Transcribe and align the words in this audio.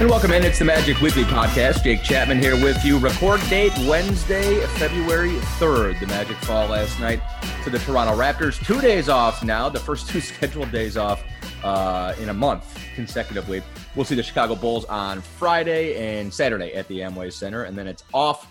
And 0.00 0.10
welcome 0.10 0.32
in. 0.32 0.42
It's 0.42 0.58
the 0.58 0.64
Magic 0.64 1.00
Weekly 1.00 1.22
Podcast. 1.22 1.84
Jake 1.84 2.02
Chapman 2.02 2.40
here 2.40 2.56
with 2.56 2.84
you. 2.84 2.98
Record 2.98 3.40
date 3.48 3.72
Wednesday, 3.86 4.58
February 4.76 5.34
3rd. 5.58 6.00
The 6.00 6.08
Magic 6.08 6.36
fall 6.38 6.66
last 6.66 6.98
night 6.98 7.20
to 7.62 7.70
the 7.70 7.78
Toronto 7.78 8.12
Raptors. 8.16 8.62
Two 8.66 8.80
days 8.80 9.08
off 9.08 9.44
now, 9.44 9.68
the 9.68 9.78
first 9.78 10.08
two 10.10 10.20
scheduled 10.20 10.72
days 10.72 10.96
off 10.96 11.22
uh, 11.62 12.12
in 12.18 12.28
a 12.28 12.34
month 12.34 12.76
consecutively. 12.96 13.62
We'll 13.94 14.04
see 14.04 14.16
the 14.16 14.22
Chicago 14.24 14.56
Bulls 14.56 14.84
on 14.86 15.20
Friday 15.20 16.18
and 16.18 16.34
Saturday 16.34 16.74
at 16.74 16.88
the 16.88 16.98
Amway 16.98 17.32
Center. 17.32 17.62
And 17.62 17.78
then 17.78 17.86
it's 17.86 18.02
off 18.12 18.50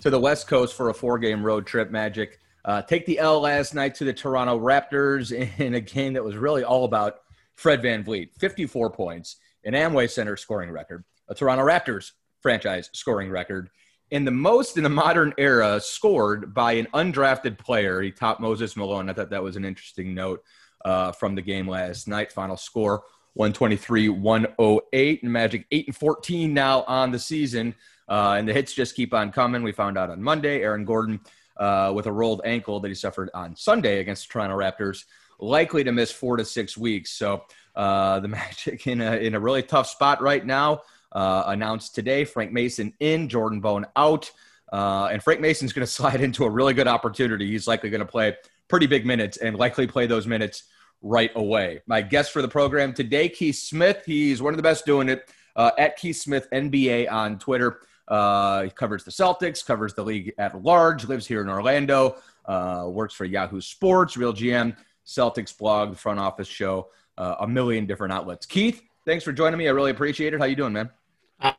to 0.00 0.10
the 0.10 0.20
West 0.20 0.48
Coast 0.48 0.76
for 0.76 0.90
a 0.90 0.94
four 0.94 1.18
game 1.18 1.42
road 1.42 1.66
trip. 1.66 1.90
Magic 1.90 2.38
uh, 2.66 2.82
take 2.82 3.06
the 3.06 3.18
L 3.18 3.40
last 3.40 3.74
night 3.74 3.94
to 3.94 4.04
the 4.04 4.12
Toronto 4.12 4.60
Raptors 4.60 5.32
in 5.58 5.76
a 5.76 5.80
game 5.80 6.12
that 6.12 6.22
was 6.22 6.36
really 6.36 6.62
all 6.62 6.84
about 6.84 7.20
Fred 7.54 7.80
VanVleet. 7.80 8.34
54 8.38 8.90
points 8.90 9.36
an 9.64 9.74
Amway 9.74 10.10
Center 10.10 10.36
scoring 10.36 10.70
record, 10.70 11.04
a 11.28 11.34
Toronto 11.34 11.64
Raptors 11.64 12.12
franchise 12.40 12.90
scoring 12.92 13.30
record, 13.30 13.70
and 14.10 14.26
the 14.26 14.30
most 14.30 14.76
in 14.76 14.82
the 14.82 14.90
modern 14.90 15.32
era 15.38 15.80
scored 15.80 16.52
by 16.54 16.72
an 16.72 16.86
undrafted 16.94 17.58
player. 17.58 18.02
He 18.02 18.10
topped 18.10 18.40
Moses 18.40 18.76
Malone. 18.76 19.08
I 19.08 19.12
thought 19.12 19.30
that 19.30 19.42
was 19.42 19.56
an 19.56 19.64
interesting 19.64 20.14
note 20.14 20.42
uh, 20.84 21.12
from 21.12 21.34
the 21.34 21.42
game 21.42 21.68
last 21.68 22.06
night. 22.06 22.30
Final 22.30 22.56
score 22.56 23.02
123 23.34 24.10
108. 24.10 25.22
And 25.22 25.32
Magic 25.32 25.66
8 25.70 25.86
and 25.88 25.96
14 25.96 26.54
now 26.54 26.82
on 26.82 27.10
the 27.10 27.18
season. 27.18 27.74
Uh, 28.08 28.36
and 28.38 28.46
the 28.46 28.52
hits 28.52 28.74
just 28.74 28.94
keep 28.94 29.14
on 29.14 29.32
coming. 29.32 29.62
We 29.62 29.72
found 29.72 29.96
out 29.96 30.10
on 30.10 30.22
Monday, 30.22 30.60
Aaron 30.60 30.84
Gordon 30.84 31.20
uh, 31.56 31.92
with 31.94 32.06
a 32.06 32.12
rolled 32.12 32.42
ankle 32.44 32.80
that 32.80 32.88
he 32.88 32.94
suffered 32.94 33.30
on 33.34 33.56
Sunday 33.56 34.00
against 34.00 34.28
the 34.28 34.32
Toronto 34.32 34.56
Raptors, 34.56 35.04
likely 35.38 35.84
to 35.84 35.92
miss 35.92 36.10
four 36.10 36.36
to 36.36 36.44
six 36.44 36.76
weeks. 36.76 37.10
So 37.10 37.44
uh, 37.74 38.20
the 38.20 38.28
Magic 38.34 38.86
in 38.86 39.00
a, 39.00 39.16
in 39.16 39.34
a 39.34 39.40
really 39.40 39.62
tough 39.62 39.88
spot 39.88 40.22
right 40.22 40.44
now. 40.44 40.82
Uh, 41.12 41.44
announced 41.46 41.94
today 41.94 42.24
Frank 42.24 42.50
Mason 42.50 42.92
in, 42.98 43.28
Jordan 43.28 43.60
Bone 43.60 43.86
out. 43.94 44.30
Uh, 44.72 45.08
and 45.12 45.22
Frank 45.22 45.40
Mason's 45.40 45.72
going 45.72 45.86
to 45.86 45.92
slide 45.92 46.20
into 46.20 46.44
a 46.44 46.50
really 46.50 46.74
good 46.74 46.88
opportunity. 46.88 47.46
He's 47.46 47.68
likely 47.68 47.90
going 47.90 48.00
to 48.00 48.06
play 48.06 48.36
pretty 48.68 48.86
big 48.86 49.06
minutes 49.06 49.36
and 49.36 49.56
likely 49.56 49.86
play 49.86 50.06
those 50.06 50.26
minutes 50.26 50.64
right 51.02 51.30
away. 51.36 51.82
My 51.86 52.02
guest 52.02 52.32
for 52.32 52.42
the 52.42 52.48
program 52.48 52.92
today, 52.92 53.28
Keith 53.28 53.56
Smith. 53.56 54.02
He's 54.06 54.42
one 54.42 54.52
of 54.52 54.56
the 54.56 54.62
best 54.62 54.86
doing 54.86 55.08
it 55.08 55.30
uh, 55.54 55.70
at 55.78 55.96
Keith 55.96 56.16
Smith 56.16 56.48
NBA 56.52 57.12
on 57.12 57.38
Twitter. 57.38 57.80
Uh, 58.08 58.64
he 58.64 58.70
covers 58.70 59.04
the 59.04 59.10
Celtics, 59.10 59.64
covers 59.64 59.94
the 59.94 60.02
league 60.02 60.34
at 60.38 60.60
large, 60.62 61.06
lives 61.06 61.26
here 61.26 61.40
in 61.40 61.48
Orlando, 61.48 62.16
uh, 62.46 62.86
works 62.88 63.14
for 63.14 63.24
Yahoo 63.24 63.60
Sports, 63.60 64.16
Real 64.16 64.32
GM, 64.32 64.76
Celtics 65.06 65.56
blog, 65.56 65.90
the 65.90 65.96
front 65.96 66.18
office 66.18 66.48
show 66.48 66.88
uh, 67.18 67.36
a 67.40 67.48
million 67.48 67.86
different 67.86 68.12
outlets. 68.12 68.46
Keith, 68.46 68.82
thanks 69.04 69.24
for 69.24 69.32
joining 69.32 69.58
me. 69.58 69.68
I 69.68 69.70
really 69.70 69.90
appreciate 69.90 70.34
it. 70.34 70.40
How 70.40 70.46
you 70.46 70.56
doing, 70.56 70.72
man? 70.72 70.90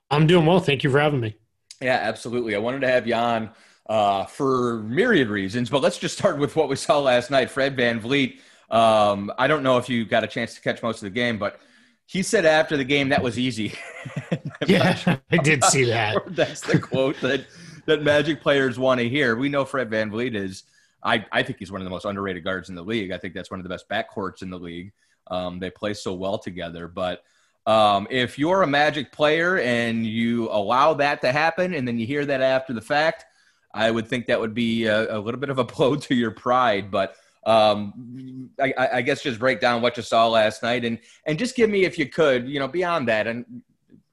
I'm 0.10 0.28
doing 0.28 0.46
well. 0.46 0.60
Thank 0.60 0.84
you 0.84 0.90
for 0.90 1.00
having 1.00 1.20
me. 1.20 1.36
Yeah, 1.82 2.00
absolutely. 2.02 2.56
I 2.56 2.60
wanted 2.60 2.82
to 2.82 2.88
have 2.88 3.06
you 3.08 3.16
on 3.16 3.52
uh, 3.88 4.26
for 4.26 4.82
myriad 4.84 5.28
reasons, 5.28 5.70
but 5.70 5.82
let's 5.82 5.98
just 5.98 6.18
start 6.18 6.38
with 6.38 6.56
what 6.56 6.70
we 6.70 6.76
saw 6.76 7.00
last 7.00 7.30
night. 7.30 7.50
Fred 7.50 7.78
VanVleet. 7.78 8.40
Um, 8.70 9.32
I 9.38 9.48
don't 9.48 9.64
know 9.64 9.78
if 9.78 9.90
you 9.90 10.06
got 10.06 10.24
a 10.24 10.28
chance 10.28 10.56
to 10.56 10.62
catch 10.62 10.82
most 10.82 10.98
of 10.98 11.02
the 11.02 11.10
game, 11.12 11.38
but 11.38 11.60
he 12.08 12.24
said 12.24 12.46
after 12.46 12.78
the 12.78 12.84
game 12.84 13.10
that 13.10 13.22
was 13.22 13.38
easy. 13.38 13.74
yeah, 14.68 14.96
sure 14.96 15.22
I 15.32 15.38
did 15.38 15.64
see 15.64 15.86
that. 15.86 16.18
That's 16.28 16.62
the 16.62 16.80
quote 16.80 17.20
that 17.22 17.46
that 17.86 18.02
Magic 18.02 18.42
players 18.42 18.80
want 18.80 19.00
to 19.00 19.08
hear. 19.08 19.36
We 19.36 19.50
know 19.50 19.66
Fred 19.66 19.90
Van 19.90 20.10
VanVleet 20.10 20.36
is. 20.36 20.64
I, 21.06 21.26
I 21.32 21.44
think 21.44 21.60
he's 21.60 21.72
one 21.72 21.80
of 21.80 21.86
the 21.86 21.92
most 21.92 22.06
underrated 22.06 22.44
guards 22.44 22.70
in 22.70 22.76
the 22.76 22.84
league. 22.84 23.12
I 23.12 23.18
think 23.18 23.36
that's 23.36 23.52
one 23.52 23.60
of 23.60 23.64
the 23.64 23.70
best 23.70 23.88
backcourts 23.88 24.42
in 24.42 24.50
the 24.50 24.58
league. 24.58 24.92
Um, 25.28 25.60
they 25.60 25.70
play 25.70 25.94
so 25.94 26.14
well 26.14 26.40
together. 26.40 26.88
But 26.88 27.24
um, 27.68 28.08
if 28.10 28.38
you're 28.40 28.64
a 28.64 28.68
Magic 28.68 29.12
player 29.12 29.60
and 29.60 30.06
you 30.06 30.50
allow 30.50 30.96
that 30.96 31.22
to 31.22 31.32
happen, 31.32 31.76
and 31.76 31.88
then 31.88 32.00
you 32.00 32.08
hear 32.08 32.26
that 32.26 32.42
after 32.42 32.74
the 32.74 32.82
fact, 32.82 33.26
I 33.74 33.92
would 33.92 34.08
think 34.08 34.26
that 34.28 34.40
would 34.40 34.54
be 34.54 34.86
a, 34.86 35.18
a 35.18 35.20
little 35.20 35.40
bit 35.40 35.50
of 35.50 35.60
a 35.60 35.64
blow 35.76 35.96
to 35.96 36.16
your 36.16 36.32
pride. 36.32 36.90
But 36.90 37.16
um, 37.46 38.50
I, 38.60 38.74
I, 38.94 39.02
guess 39.04 39.22
just 39.22 39.38
break 39.38 39.60
down 39.60 39.84
what 39.84 39.98
you 39.98 40.02
saw 40.04 40.28
last 40.28 40.64
night, 40.64 40.84
and 40.84 40.98
and 41.28 41.38
just 41.38 41.56
give 41.56 41.70
me, 41.70 41.86
if 41.86 42.00
you 42.00 42.10
could, 42.10 42.50
you 42.50 42.58
know, 42.58 42.68
beyond 42.68 43.08
that, 43.08 43.28
and 43.28 43.46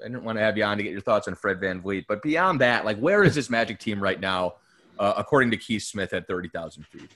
I 0.03 0.09
didn't 0.09 0.25
want 0.25 0.37
to 0.37 0.45
have 0.45 0.59
you 0.59 0.65
on 0.65 0.77
to 0.77 0.83
get 0.83 0.93
your 0.93 1.01
thoughts 1.01 1.29
on 1.29 1.35
Fred 1.35 1.59
Van 1.59 1.81
VanVleet, 1.81 2.05
but 2.07 2.21
beyond 2.23 2.61
that, 2.61 2.85
like 2.85 2.99
where 2.99 3.25
is 3.25 3.35
this 3.35 3.49
Magic 3.49 3.79
team 3.79 4.03
right 4.03 4.21
now, 4.21 4.57
uh, 5.03 5.15
according 5.17 5.51
to 5.51 5.57
Keith 5.57 5.83
Smith 5.83 6.15
at 6.15 6.27
thirty 6.27 6.49
thousand 6.49 6.87
feet? 6.87 7.11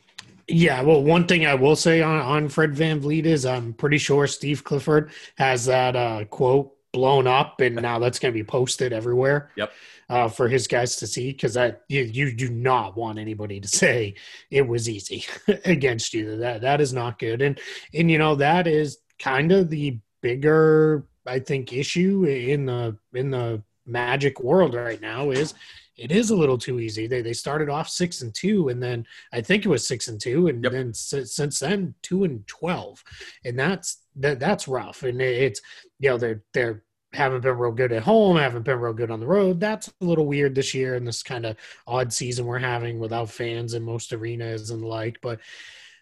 Yeah, 0.48 0.82
well, 0.82 1.02
one 1.02 1.26
thing 1.26 1.46
I 1.46 1.54
will 1.54 1.76
say 1.76 2.02
on, 2.02 2.20
on 2.20 2.48
Fred 2.48 2.72
VanVleet 2.72 3.24
is 3.24 3.46
I'm 3.46 3.72
pretty 3.72 3.98
sure 3.98 4.26
Steve 4.26 4.64
Clifford 4.64 5.10
has 5.36 5.64
that 5.66 5.96
uh, 5.96 6.24
quote 6.24 6.72
blown 6.92 7.26
up, 7.26 7.60
and 7.60 7.76
now 7.76 7.98
that's 7.98 8.18
going 8.18 8.32
to 8.32 8.38
be 8.38 8.44
posted 8.44 8.92
everywhere. 8.92 9.50
Yep. 9.56 9.72
Uh, 10.08 10.28
for 10.28 10.46
his 10.46 10.68
guys 10.68 10.94
to 10.94 11.06
see, 11.06 11.32
because 11.32 11.54
that 11.54 11.82
you, 11.88 12.02
you 12.02 12.32
do 12.32 12.48
not 12.48 12.96
want 12.96 13.18
anybody 13.18 13.58
to 13.58 13.66
say 13.66 14.14
it 14.52 14.66
was 14.66 14.88
easy 14.88 15.24
against 15.64 16.14
you. 16.14 16.36
That 16.36 16.60
that 16.60 16.80
is 16.80 16.92
not 16.92 17.18
good, 17.18 17.42
and 17.42 17.58
and 17.92 18.08
you 18.08 18.18
know 18.18 18.36
that 18.36 18.68
is 18.68 18.98
kind 19.18 19.50
of 19.50 19.68
the 19.68 19.98
bigger 20.22 21.06
I 21.26 21.40
think 21.40 21.72
issue 21.72 22.24
in 22.24 22.66
the 22.66 22.96
in 23.14 23.30
the 23.30 23.62
Magic 23.84 24.40
world 24.40 24.74
right 24.74 25.00
now 25.00 25.30
is 25.30 25.54
it 25.96 26.12
is 26.12 26.30
a 26.30 26.36
little 26.36 26.58
too 26.58 26.80
easy. 26.80 27.06
They 27.06 27.22
they 27.22 27.32
started 27.32 27.68
off 27.68 27.88
six 27.88 28.22
and 28.22 28.34
two, 28.34 28.68
and 28.68 28.82
then 28.82 29.06
I 29.32 29.40
think 29.40 29.64
it 29.64 29.68
was 29.68 29.86
six 29.86 30.08
and 30.08 30.20
two, 30.20 30.48
and 30.48 30.62
yep. 30.62 30.72
then 30.72 30.88
s- 30.90 31.32
since 31.32 31.58
then 31.58 31.94
two 32.02 32.24
and 32.24 32.46
twelve, 32.46 33.02
and 33.44 33.58
that's 33.58 34.02
that 34.16 34.38
that's 34.38 34.68
rough. 34.68 35.02
And 35.02 35.20
it's 35.20 35.60
you 35.98 36.10
know 36.10 36.18
they're 36.18 36.42
they're 36.52 36.82
haven't 37.12 37.40
been 37.40 37.56
real 37.56 37.72
good 37.72 37.92
at 37.92 38.02
home, 38.02 38.36
haven't 38.36 38.64
been 38.64 38.78
real 38.78 38.92
good 38.92 39.10
on 39.10 39.20
the 39.20 39.26
road. 39.26 39.58
That's 39.58 39.88
a 39.88 40.04
little 40.04 40.26
weird 40.26 40.54
this 40.54 40.74
year 40.74 40.96
in 40.96 41.04
this 41.04 41.22
kind 41.22 41.46
of 41.46 41.56
odd 41.86 42.12
season 42.12 42.46
we're 42.46 42.58
having 42.58 42.98
without 42.98 43.30
fans 43.30 43.74
in 43.74 43.82
most 43.82 44.12
arenas 44.12 44.70
and 44.70 44.82
the 44.82 44.86
like. 44.86 45.18
But 45.22 45.40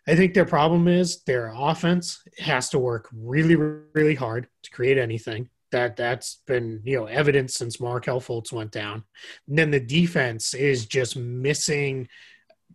I 0.06 0.16
think 0.16 0.34
their 0.34 0.44
problem 0.44 0.88
is 0.88 1.22
their 1.22 1.52
offense 1.54 2.22
has 2.38 2.68
to 2.70 2.78
work 2.78 3.08
really, 3.14 3.54
really 3.54 4.14
hard 4.14 4.48
to 4.64 4.70
create 4.70 4.98
anything 4.98 5.48
that 5.74 5.96
that's 5.96 6.40
been 6.46 6.80
you 6.84 6.98
know 6.98 7.06
evident 7.06 7.50
since 7.50 7.80
Markelle 7.80 8.20
Fultz 8.20 8.52
went 8.52 8.70
down. 8.70 9.02
And 9.48 9.58
then 9.58 9.70
the 9.70 9.80
defense 9.80 10.54
is 10.54 10.86
just 10.86 11.16
missing 11.16 12.08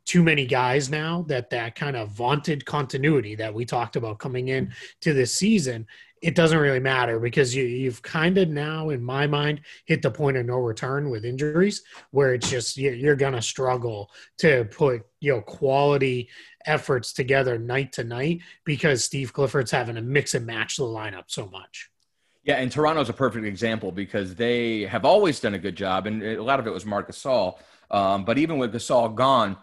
too 0.06 0.22
many 0.22 0.46
guys 0.46 0.90
now 0.90 1.24
that 1.28 1.50
that 1.52 1.76
kind 1.76 1.96
of 1.96 2.10
vaunted 2.10 2.66
continuity 2.66 3.36
that 3.36 3.54
we 3.54 3.66
talked 3.66 3.96
about 3.96 4.20
coming 4.20 4.50
in 4.50 4.74
to 5.02 5.14
this 5.14 5.36
season 5.36 5.88
it 6.22 6.36
doesn't 6.36 6.58
really 6.58 6.80
matter 6.80 7.20
because 7.20 7.56
you, 7.56 7.64
you've 7.64 8.02
kind 8.02 8.38
of 8.38 8.50
now 8.50 8.90
in 8.90 9.04
my 9.04 9.26
mind 9.26 9.62
hit 9.86 10.02
the 10.02 10.12
point 10.12 10.38
of 10.38 10.46
no 10.46 10.58
return 10.58 11.10
with 11.10 11.26
injuries 11.26 11.84
where 12.12 12.34
it's 12.34 12.50
just 12.50 12.78
you're 12.78 13.16
going 13.16 13.34
to 13.34 13.42
struggle 13.42 14.12
to 14.38 14.66
put 14.72 15.06
you 15.20 15.34
know 15.34 15.42
quality 15.42 16.30
efforts 16.66 17.14
together 17.14 17.58
night 17.58 17.94
to 17.94 18.04
night 18.04 18.42
because 18.66 19.04
steve 19.04 19.32
clifford's 19.32 19.72
having 19.72 19.96
to 19.96 20.02
mix 20.02 20.34
and 20.34 20.46
match 20.46 20.78
the 20.78 20.84
lineup 20.84 21.26
so 21.28 21.48
much 21.48 21.90
yeah, 22.44 22.56
and 22.56 22.72
Toronto's 22.72 23.10
a 23.10 23.14
perfect 23.14 23.46
example 23.46 23.92
because 23.92 24.36
they 24.36 24.84
have 24.84 25.06
always 25.06 25.40
done 25.40 25.54
a 25.54 25.60
good 25.60 25.76
job, 25.76 26.08
and 26.08 26.24
a 26.24 26.42
lot 26.42 26.60
of 26.60 26.68
it 26.68 26.74
was 26.74 26.86
Marc 26.86 27.10
Gasol. 27.12 27.60
Um, 27.92 28.24
but 28.24 28.38
even 28.38 28.58
with 28.58 28.74
Gasol 28.74 29.14
gone, 29.14 29.58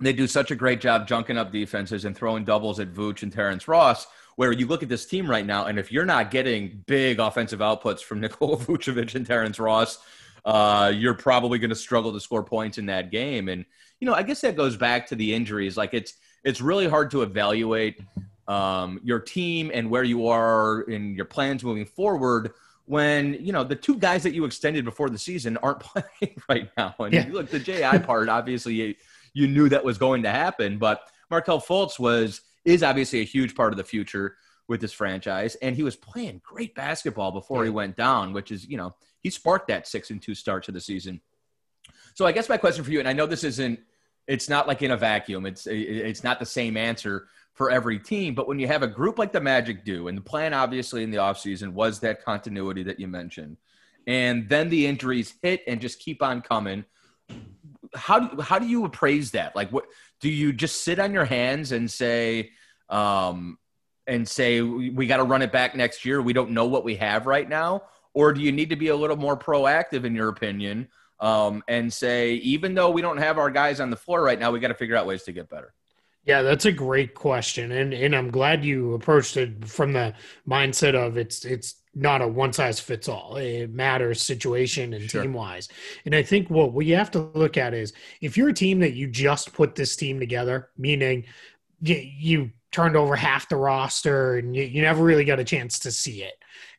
they 0.00 0.12
do 0.12 0.26
such 0.26 0.50
a 0.50 0.54
great 0.54 0.80
job 0.80 1.08
junking 1.08 1.36
up 1.36 1.50
defenses 1.50 2.04
and 2.04 2.16
throwing 2.16 2.44
doubles 2.44 2.78
at 2.80 2.92
Vooch 2.92 3.22
and 3.22 3.32
Terrence 3.32 3.66
Ross. 3.66 4.06
Where 4.36 4.52
you 4.52 4.66
look 4.66 4.82
at 4.82 4.90
this 4.90 5.06
team 5.06 5.30
right 5.30 5.46
now, 5.46 5.64
and 5.64 5.78
if 5.78 5.90
you're 5.90 6.04
not 6.04 6.30
getting 6.30 6.84
big 6.86 7.18
offensive 7.18 7.60
outputs 7.60 8.00
from 8.00 8.20
Nikola 8.22 8.58
Vucevic 8.58 9.14
and 9.14 9.26
Terrence 9.26 9.58
Ross, 9.58 9.98
uh, 10.44 10.92
you're 10.94 11.14
probably 11.14 11.58
going 11.58 11.70
to 11.70 11.76
struggle 11.76 12.12
to 12.12 12.20
score 12.20 12.44
points 12.44 12.78
in 12.78 12.86
that 12.86 13.10
game. 13.10 13.48
And 13.48 13.64
you 13.98 14.06
know, 14.06 14.14
I 14.14 14.22
guess 14.22 14.42
that 14.42 14.54
goes 14.54 14.76
back 14.76 15.06
to 15.08 15.16
the 15.16 15.34
injuries. 15.34 15.76
Like 15.76 15.94
it's 15.94 16.14
it's 16.44 16.60
really 16.60 16.86
hard 16.86 17.10
to 17.10 17.22
evaluate 17.22 18.00
um, 18.48 19.00
your 19.02 19.20
team 19.20 19.70
and 19.72 19.90
where 19.90 20.04
you 20.04 20.28
are 20.28 20.82
in 20.82 21.14
your 21.14 21.24
plans 21.24 21.64
moving 21.64 21.84
forward 21.84 22.52
when 22.86 23.34
you 23.40 23.52
know 23.52 23.64
the 23.64 23.76
two 23.76 23.96
guys 23.96 24.22
that 24.22 24.32
you 24.32 24.44
extended 24.44 24.84
before 24.84 25.10
the 25.10 25.18
season 25.18 25.56
aren't 25.58 25.80
playing 26.20 26.40
right 26.48 26.70
now. 26.76 26.94
And 26.98 27.12
yeah. 27.12 27.26
look, 27.30 27.50
the 27.50 27.58
JI 27.58 27.98
part, 28.04 28.28
obviously, 28.28 28.74
you, 28.74 28.94
you, 29.34 29.46
knew 29.48 29.68
that 29.68 29.84
was 29.84 29.98
going 29.98 30.22
to 30.22 30.30
happen, 30.30 30.78
but 30.78 31.02
Markelle 31.30 31.60
Fultz 31.60 31.98
was 31.98 32.40
is 32.64 32.82
obviously 32.82 33.20
a 33.20 33.24
huge 33.24 33.54
part 33.54 33.72
of 33.72 33.76
the 33.76 33.84
future 33.84 34.36
with 34.68 34.80
this 34.80 34.92
franchise, 34.92 35.54
and 35.56 35.76
he 35.76 35.82
was 35.82 35.96
playing 35.96 36.40
great 36.44 36.74
basketball 36.74 37.32
before 37.32 37.62
yeah. 37.62 37.70
he 37.70 37.70
went 37.70 37.96
down, 37.96 38.32
which 38.32 38.50
is 38.50 38.66
you 38.66 38.76
know 38.76 38.94
he 39.22 39.30
sparked 39.30 39.68
that 39.68 39.86
six 39.86 40.10
and 40.10 40.22
two 40.22 40.34
start 40.34 40.64
to 40.64 40.72
the 40.72 40.80
season. 40.80 41.20
So 42.14 42.26
I 42.26 42.32
guess 42.32 42.48
my 42.48 42.56
question 42.56 42.82
for 42.84 42.90
you, 42.90 42.98
and 42.98 43.08
I 43.08 43.12
know 43.12 43.26
this 43.26 43.44
isn't, 43.44 43.78
it's 44.26 44.48
not 44.48 44.66
like 44.66 44.82
in 44.82 44.90
a 44.90 44.96
vacuum. 44.96 45.46
It's 45.46 45.66
it's 45.66 46.24
not 46.24 46.38
the 46.38 46.46
same 46.46 46.76
answer 46.76 47.26
for 47.56 47.70
every 47.70 47.98
team. 47.98 48.34
But 48.34 48.46
when 48.46 48.60
you 48.60 48.68
have 48.68 48.82
a 48.82 48.86
group 48.86 49.18
like 49.18 49.32
the 49.32 49.40
Magic 49.40 49.84
do, 49.84 50.08
and 50.08 50.16
the 50.16 50.22
plan 50.22 50.54
obviously 50.54 51.02
in 51.02 51.10
the 51.10 51.16
offseason 51.16 51.72
was 51.72 51.98
that 52.00 52.24
continuity 52.24 52.84
that 52.84 53.00
you 53.00 53.08
mentioned, 53.08 53.56
and 54.06 54.48
then 54.48 54.68
the 54.68 54.86
injuries 54.86 55.34
hit 55.42 55.62
and 55.66 55.80
just 55.80 55.98
keep 55.98 56.22
on 56.22 56.42
coming. 56.42 56.84
How 57.94 58.20
do 58.20 58.40
how 58.40 58.58
do 58.58 58.66
you 58.66 58.84
appraise 58.84 59.32
that? 59.32 59.56
Like, 59.56 59.70
what 59.72 59.86
do 60.20 60.28
you 60.28 60.52
just 60.52 60.84
sit 60.84 60.98
on 60.98 61.12
your 61.12 61.24
hands 61.24 61.72
and 61.72 61.90
say, 61.90 62.50
um, 62.88 63.58
and 64.06 64.28
say 64.28 64.60
we 64.60 65.06
got 65.06 65.16
to 65.16 65.24
run 65.24 65.42
it 65.42 65.50
back 65.50 65.74
next 65.74 66.04
year? 66.04 66.22
We 66.22 66.32
don't 66.32 66.50
know 66.50 66.66
what 66.66 66.84
we 66.84 66.94
have 66.96 67.26
right 67.26 67.48
now, 67.48 67.82
or 68.14 68.32
do 68.32 68.40
you 68.40 68.52
need 68.52 68.70
to 68.70 68.76
be 68.76 68.88
a 68.88 68.96
little 68.96 69.16
more 69.16 69.36
proactive 69.36 70.04
in 70.04 70.14
your 70.14 70.28
opinion 70.28 70.88
um, 71.20 71.62
and 71.68 71.92
say 71.92 72.34
even 72.34 72.74
though 72.74 72.90
we 72.90 73.02
don't 73.02 73.16
have 73.18 73.38
our 73.38 73.50
guys 73.50 73.80
on 73.80 73.90
the 73.90 73.96
floor 73.96 74.22
right 74.22 74.38
now, 74.38 74.50
we 74.50 74.60
got 74.60 74.68
to 74.68 74.74
figure 74.74 74.96
out 74.96 75.06
ways 75.06 75.22
to 75.24 75.32
get 75.32 75.48
better. 75.48 75.72
Yeah, 76.26 76.42
that's 76.42 76.64
a 76.64 76.72
great 76.72 77.14
question, 77.14 77.70
and 77.70 77.94
and 77.94 78.14
I'm 78.14 78.32
glad 78.32 78.64
you 78.64 78.94
approached 78.94 79.36
it 79.36 79.64
from 79.64 79.92
the 79.92 80.12
mindset 80.46 80.94
of 80.94 81.16
it's 81.16 81.44
it's 81.44 81.76
not 81.94 82.20
a 82.20 82.28
one 82.28 82.52
size 82.52 82.80
fits 82.80 83.08
all. 83.08 83.36
It 83.36 83.70
matters 83.70 84.20
situation 84.20 84.92
and 84.92 85.08
sure. 85.08 85.22
team 85.22 85.32
wise. 85.32 85.68
And 86.04 86.14
I 86.14 86.22
think 86.22 86.50
what 86.50 86.74
we 86.74 86.90
have 86.90 87.10
to 87.12 87.30
look 87.34 87.56
at 87.56 87.72
is 87.72 87.94
if 88.20 88.36
you're 88.36 88.50
a 88.50 88.54
team 88.54 88.80
that 88.80 88.92
you 88.92 89.06
just 89.06 89.54
put 89.54 89.74
this 89.74 89.96
team 89.96 90.20
together, 90.20 90.68
meaning 90.76 91.24
you, 91.80 91.94
you 91.94 92.50
turned 92.70 92.96
over 92.96 93.16
half 93.16 93.48
the 93.48 93.56
roster 93.56 94.36
and 94.36 94.54
you, 94.54 94.64
you 94.64 94.82
never 94.82 95.02
really 95.02 95.24
got 95.24 95.40
a 95.40 95.44
chance 95.44 95.78
to 95.78 95.90
see 95.90 96.22
it 96.22 96.34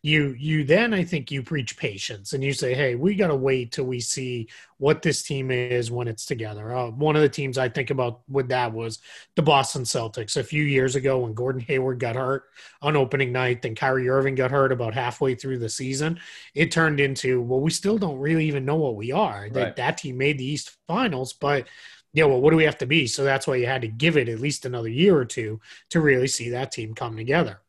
you 0.07 0.33
you 0.39 0.63
then 0.63 0.93
i 0.93 1.03
think 1.03 1.29
you 1.29 1.43
preach 1.43 1.75
patience 1.75 2.31
and 2.31 2.41
you 2.41 2.53
say 2.53 2.73
hey 2.73 2.95
we 2.95 3.13
got 3.13 3.27
to 3.27 3.35
wait 3.35 3.73
till 3.73 3.83
we 3.83 3.99
see 3.99 4.47
what 4.77 5.01
this 5.01 5.21
team 5.21 5.51
is 5.51 5.91
when 5.91 6.07
it's 6.07 6.25
together 6.25 6.73
uh, 6.73 6.89
one 6.91 7.17
of 7.17 7.21
the 7.21 7.27
teams 7.27 7.57
i 7.57 7.67
think 7.67 7.89
about 7.89 8.21
with 8.29 8.47
that 8.47 8.71
was 8.71 8.99
the 9.35 9.41
boston 9.41 9.83
celtics 9.83 10.37
a 10.37 10.43
few 10.43 10.63
years 10.63 10.95
ago 10.95 11.19
when 11.19 11.33
gordon 11.33 11.59
hayward 11.59 11.99
got 11.99 12.15
hurt 12.15 12.45
on 12.81 12.95
opening 12.95 13.33
night 13.33 13.61
then 13.61 13.75
kyrie 13.75 14.07
irving 14.07 14.33
got 14.33 14.49
hurt 14.49 14.71
about 14.71 14.93
halfway 14.93 15.35
through 15.35 15.59
the 15.59 15.69
season 15.69 16.17
it 16.55 16.71
turned 16.71 17.01
into 17.01 17.41
well 17.41 17.59
we 17.59 17.69
still 17.69 17.97
don't 17.97 18.19
really 18.19 18.45
even 18.45 18.63
know 18.63 18.77
what 18.77 18.95
we 18.95 19.11
are 19.11 19.41
right. 19.41 19.53
that, 19.53 19.75
that 19.75 19.97
team 19.97 20.17
made 20.17 20.37
the 20.37 20.45
east 20.45 20.77
finals 20.87 21.33
but 21.33 21.67
yeah, 22.13 22.23
well, 22.23 22.41
what 22.41 22.49
do 22.49 22.57
we 22.57 22.63
have 22.63 22.79
to 22.79 22.87
be? 22.87 23.05
So 23.05 23.23
that's 23.23 23.45
why 23.45 23.57
you 23.57 23.67
had 23.67 23.81
to 23.81 23.87
give 23.87 24.17
it 24.17 24.27
at 24.27 24.39
least 24.39 24.65
another 24.65 24.89
year 24.89 25.15
or 25.15 25.25
two 25.25 25.59
to 25.91 26.01
really 26.01 26.27
see 26.27 26.49
that 26.49 26.71
team 26.71 26.95
come 26.95 27.15
together. 27.15 27.59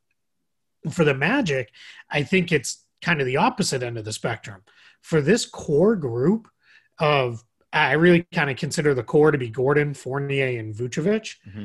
For 0.91 1.05
the 1.05 1.15
Magic, 1.15 1.73
I 2.11 2.23
think 2.23 2.53
it's 2.53 2.85
kind 3.03 3.21
of 3.21 3.27
the 3.27 3.37
opposite 3.37 3.83
end 3.83 3.99
of 3.99 4.05
the 4.05 4.13
spectrum. 4.13 4.63
For 5.03 5.21
this 5.21 5.47
core 5.47 5.97
group 5.97 6.49
of, 6.99 7.45
I 7.73 7.93
really 7.93 8.27
kind 8.33 8.51
of 8.51 8.57
consider 8.57 8.95
the 8.95 9.03
core 9.03 9.31
to 9.31 9.39
be 9.39 9.51
Gordon, 9.51 9.95
Fournier, 9.95 10.59
and 10.59 10.75
Vucevic. 10.75 11.37
Mm-hmm. 11.49 11.65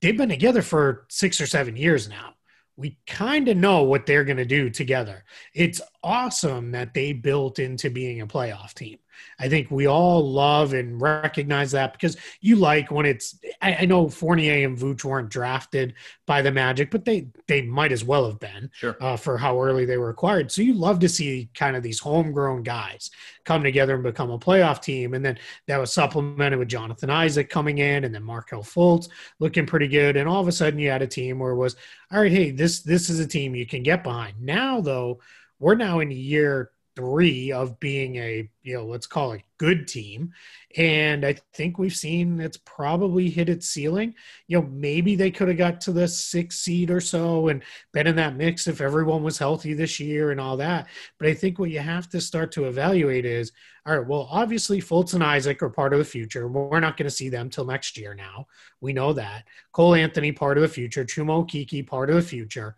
They've 0.00 0.16
been 0.16 0.28
together 0.28 0.62
for 0.62 1.06
six 1.08 1.40
or 1.40 1.46
seven 1.46 1.76
years 1.76 2.08
now 2.08 2.34
we 2.78 2.96
kind 3.08 3.48
of 3.48 3.56
know 3.56 3.82
what 3.82 4.06
they're 4.06 4.24
going 4.24 4.36
to 4.36 4.44
do 4.44 4.70
together. 4.70 5.24
It's 5.52 5.80
awesome 6.02 6.72
that 6.72 6.94
they 6.94 7.12
built 7.12 7.58
into 7.58 7.90
being 7.90 8.20
a 8.20 8.26
playoff 8.26 8.74
team. 8.74 8.98
I 9.38 9.48
think 9.48 9.70
we 9.70 9.86
all 9.86 10.28
love 10.28 10.72
and 10.72 11.00
recognize 11.00 11.72
that 11.72 11.92
because 11.92 12.16
you 12.40 12.56
like 12.56 12.90
when 12.90 13.06
it's. 13.06 13.38
I, 13.60 13.74
I 13.80 13.84
know 13.84 14.08
Fournier 14.08 14.66
and 14.66 14.76
Vooch 14.76 15.04
weren't 15.04 15.28
drafted 15.28 15.94
by 16.26 16.42
the 16.42 16.52
Magic, 16.52 16.90
but 16.90 17.04
they 17.04 17.28
they 17.46 17.62
might 17.62 17.92
as 17.92 18.04
well 18.04 18.26
have 18.26 18.38
been 18.38 18.70
sure. 18.72 18.96
uh, 19.00 19.16
for 19.16 19.38
how 19.38 19.60
early 19.60 19.84
they 19.84 19.96
were 19.96 20.10
acquired. 20.10 20.50
So 20.50 20.62
you 20.62 20.74
love 20.74 20.98
to 21.00 21.08
see 21.08 21.50
kind 21.54 21.76
of 21.76 21.82
these 21.82 22.00
homegrown 22.00 22.62
guys 22.62 23.10
come 23.44 23.62
together 23.62 23.94
and 23.94 24.02
become 24.02 24.30
a 24.30 24.38
playoff 24.38 24.82
team, 24.82 25.14
and 25.14 25.24
then 25.24 25.38
that 25.66 25.78
was 25.78 25.92
supplemented 25.92 26.58
with 26.58 26.68
Jonathan 26.68 27.10
Isaac 27.10 27.48
coming 27.48 27.78
in, 27.78 28.04
and 28.04 28.14
then 28.14 28.22
Markelle 28.22 28.62
Fultz 28.62 29.08
looking 29.38 29.66
pretty 29.66 29.88
good, 29.88 30.16
and 30.16 30.28
all 30.28 30.40
of 30.40 30.48
a 30.48 30.52
sudden 30.52 30.78
you 30.78 30.90
had 30.90 31.02
a 31.02 31.06
team 31.06 31.38
where 31.38 31.52
it 31.52 31.56
was 31.56 31.76
all 32.10 32.20
right. 32.20 32.32
Hey, 32.32 32.50
this 32.50 32.80
this 32.80 33.10
is 33.10 33.20
a 33.20 33.26
team 33.26 33.54
you 33.54 33.66
can 33.66 33.82
get 33.82 34.02
behind. 34.02 34.40
Now 34.40 34.80
though, 34.80 35.20
we're 35.58 35.74
now 35.74 36.00
in 36.00 36.10
year 36.10 36.70
three 36.98 37.52
of 37.52 37.78
being 37.78 38.16
a 38.16 38.50
you 38.64 38.74
know 38.74 38.84
let's 38.84 39.06
call 39.06 39.30
it 39.30 39.42
good 39.56 39.86
team. 39.86 40.32
And 40.76 41.24
i 41.24 41.36
think 41.54 41.78
we've 41.78 41.94
seen 41.94 42.40
it's 42.40 42.56
probably 42.64 43.30
hit 43.30 43.48
its 43.48 43.68
ceiling. 43.68 44.14
You 44.48 44.60
know 44.60 44.66
maybe 44.66 45.14
they 45.14 45.30
could 45.30 45.46
have 45.46 45.56
got 45.56 45.80
to 45.82 45.92
the 45.92 46.08
sixth 46.08 46.58
seed 46.58 46.90
or 46.90 47.00
so 47.00 47.48
and 47.48 47.62
been 47.92 48.08
in 48.08 48.16
that 48.16 48.34
mix 48.34 48.66
if 48.66 48.80
everyone 48.80 49.22
was 49.22 49.38
healthy 49.38 49.74
this 49.74 50.00
year 50.00 50.32
and 50.32 50.40
all 50.40 50.56
that. 50.56 50.88
But 51.20 51.28
i 51.28 51.34
think 51.34 51.60
what 51.60 51.70
you 51.70 51.78
have 51.78 52.08
to 52.08 52.20
start 52.20 52.50
to 52.52 52.64
evaluate 52.64 53.24
is 53.24 53.52
all 53.86 53.96
right 53.96 54.08
well 54.08 54.26
obviously 54.28 54.80
fultz 54.80 55.14
and 55.14 55.22
isaac 55.22 55.62
are 55.62 55.70
part 55.70 55.92
of 55.92 56.00
the 56.00 56.04
future. 56.04 56.48
We're 56.48 56.80
not 56.80 56.96
going 56.96 57.08
to 57.08 57.14
see 57.14 57.28
them 57.28 57.48
till 57.48 57.64
next 57.64 57.96
year 57.96 58.12
now. 58.16 58.48
We 58.80 58.92
know 58.92 59.12
that. 59.12 59.44
Cole 59.70 59.94
anthony 59.94 60.32
part 60.32 60.58
of 60.58 60.62
the 60.62 60.68
future. 60.68 61.04
Chuma 61.04 61.46
okeke 61.46 61.86
part 61.86 62.10
of 62.10 62.16
the 62.16 62.22
future. 62.22 62.74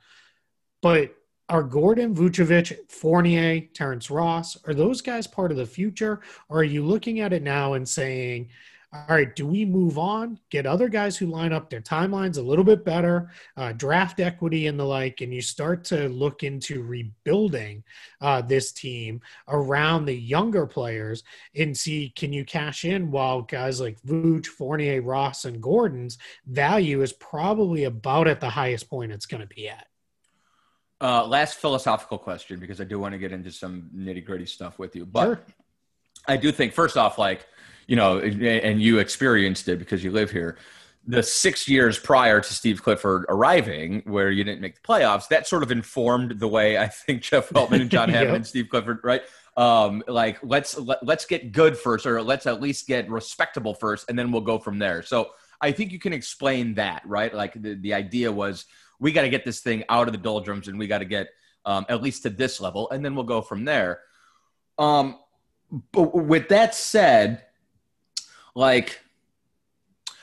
But 0.83 1.15
are 1.51 1.65
Gordon, 1.65 2.15
Vucevic, 2.15 2.89
Fournier, 2.89 3.61
Terrence 3.75 4.09
Ross, 4.09 4.57
are 4.67 4.75
those 4.75 5.03
guys 5.03 5.27
part 5.27 5.51
of 5.51 5.57
the 5.57 5.67
future? 5.67 6.21
Or 6.49 6.61
are 6.61 6.65
you 6.65 6.85
looking 6.85 7.21
at 7.21 7.33
it 7.33 7.43
now 7.43 7.75
and 7.75 7.87
saying, 7.87 8.51
all 8.93 9.05
right, 9.09 9.37
do 9.37 9.47
we 9.47 9.65
move 9.65 9.99
on, 9.99 10.39
get 10.51 10.67
other 10.67 10.89
guys 10.89 11.17
who 11.17 11.27
line 11.27 11.53
up 11.53 11.71
their 11.71 11.81
timelines 11.81 12.39
a 12.39 12.43
little 12.43 12.65
bit 12.65 12.85
better, 12.85 13.31
uh, 13.57 13.73
draft 13.73 14.19
equity 14.19 14.67
and 14.67 14.79
the 14.79 14.85
like, 14.85 15.21
and 15.21 15.33
you 15.33 15.41
start 15.41 15.85
to 15.85 16.09
look 16.09 16.43
into 16.43 16.83
rebuilding 16.83 17.85
uh, 18.21 18.43
this 18.43 18.73
team 18.73 19.21
around 19.49 20.05
the 20.05 20.15
younger 20.15 20.67
players 20.67 21.23
and 21.55 21.77
see 21.77 22.13
can 22.17 22.33
you 22.33 22.45
cash 22.45 22.85
in 22.85 23.13
while 23.13 23.43
guys 23.43 23.81
like 23.81 24.01
Vooch, 24.03 24.47
Fournier, 24.47 25.03
Ross, 25.03 25.45
and 25.45 25.63
Gordon's 25.63 26.19
value 26.47 27.03
is 27.03 27.13
probably 27.13 27.85
about 27.85 28.27
at 28.27 28.41
the 28.41 28.51
highest 28.51 28.91
point 28.91 29.13
it's 29.13 29.27
going 29.27 29.41
to 29.41 29.47
be 29.47 29.69
at. 29.69 29.90
Uh, 31.03 31.27
last 31.27 31.55
philosophical 31.55 32.19
question 32.19 32.61
because 32.61 32.81
I 32.81 32.85
do 32.85 32.99
want 32.99 33.13
to 33.13 33.19
get 33.19 33.33
into 33.33 33.51
some 33.51 33.89
nitty 33.97 34.25
gritty 34.25 34.47
stuff 34.47 34.79
with 34.79 34.95
you. 34.95 35.07
But 35.07 35.25
sure. 35.25 35.41
I 36.29 36.37
do 36.37 36.53
think, 36.53 36.75
first 36.75 36.97
off, 36.97 37.17
like, 37.17 37.47
you 37.87 37.97
know, 37.97 38.19
and 38.19 38.83
you 38.83 38.99
experienced 38.99 39.69
it 39.69 39.79
because 39.79 40.05
you 40.05 40.11
live 40.11 40.31
here. 40.31 40.59
The 41.07 41.23
six 41.23 41.67
years 41.67 41.99
prior 41.99 42.41
to 42.41 42.53
Steve 42.53 42.83
Clifford 42.83 43.25
arriving, 43.31 44.03
where 44.05 44.31
you 44.31 44.45
didn't 44.45 44.61
make 44.61 44.75
the 44.75 44.87
playoffs, 44.87 45.29
that 45.29 45.49
sort 45.49 45.63
of 45.63 45.73
informed 45.73 46.39
the 46.39 46.47
way 46.47 46.77
I 46.77 46.87
think 46.89 47.23
Jeff 47.23 47.49
Weltman 47.49 47.81
and 47.81 47.91
John 47.91 48.09
Hammond 48.11 48.37
and 48.37 48.47
Steve 48.47 48.69
Clifford, 48.69 48.99
right? 49.03 49.23
Um, 49.57 50.05
like 50.07 50.39
let's 50.43 50.79
let, 50.79 51.05
let's 51.05 51.25
get 51.25 51.53
good 51.53 51.77
first, 51.77 52.07
or 52.07 52.23
let's 52.23 52.47
at 52.47 52.61
least 52.61 52.87
get 52.87 53.11
respectable 53.11 53.75
first, 53.75 54.09
and 54.09 54.19
then 54.19 54.31
we'll 54.31 54.43
go 54.43 54.59
from 54.59 54.79
there. 54.79 55.03
So 55.03 55.31
I 55.61 55.73
think 55.73 55.93
you 55.93 55.99
can 55.99 56.13
explain 56.13 56.75
that, 56.75 57.03
right? 57.07 57.35
Like 57.35 57.61
the, 57.61 57.75
the 57.75 57.95
idea 57.95 58.31
was 58.31 58.67
we 59.01 59.13
got 59.13 59.23
to 59.23 59.29
get 59.29 59.45
this 59.45 59.61
thing 59.61 59.83
out 59.89 60.07
of 60.07 60.13
the 60.13 60.19
doldrums 60.19 60.69
and 60.69 60.79
we 60.79 60.87
got 60.87 60.99
to 60.99 61.05
get 61.05 61.29
um, 61.65 61.87
at 61.89 62.03
least 62.03 62.23
to 62.23 62.31
this 62.31 62.61
level, 62.61 62.89
and 62.91 63.05
then 63.05 63.15
we'll 63.15 63.25
go 63.25 63.43
from 63.43 63.65
there. 63.65 64.01
Um, 64.79 65.19
but 65.93 66.15
with 66.15 66.49
that 66.49 66.75
said, 66.75 67.43
like, 68.55 69.01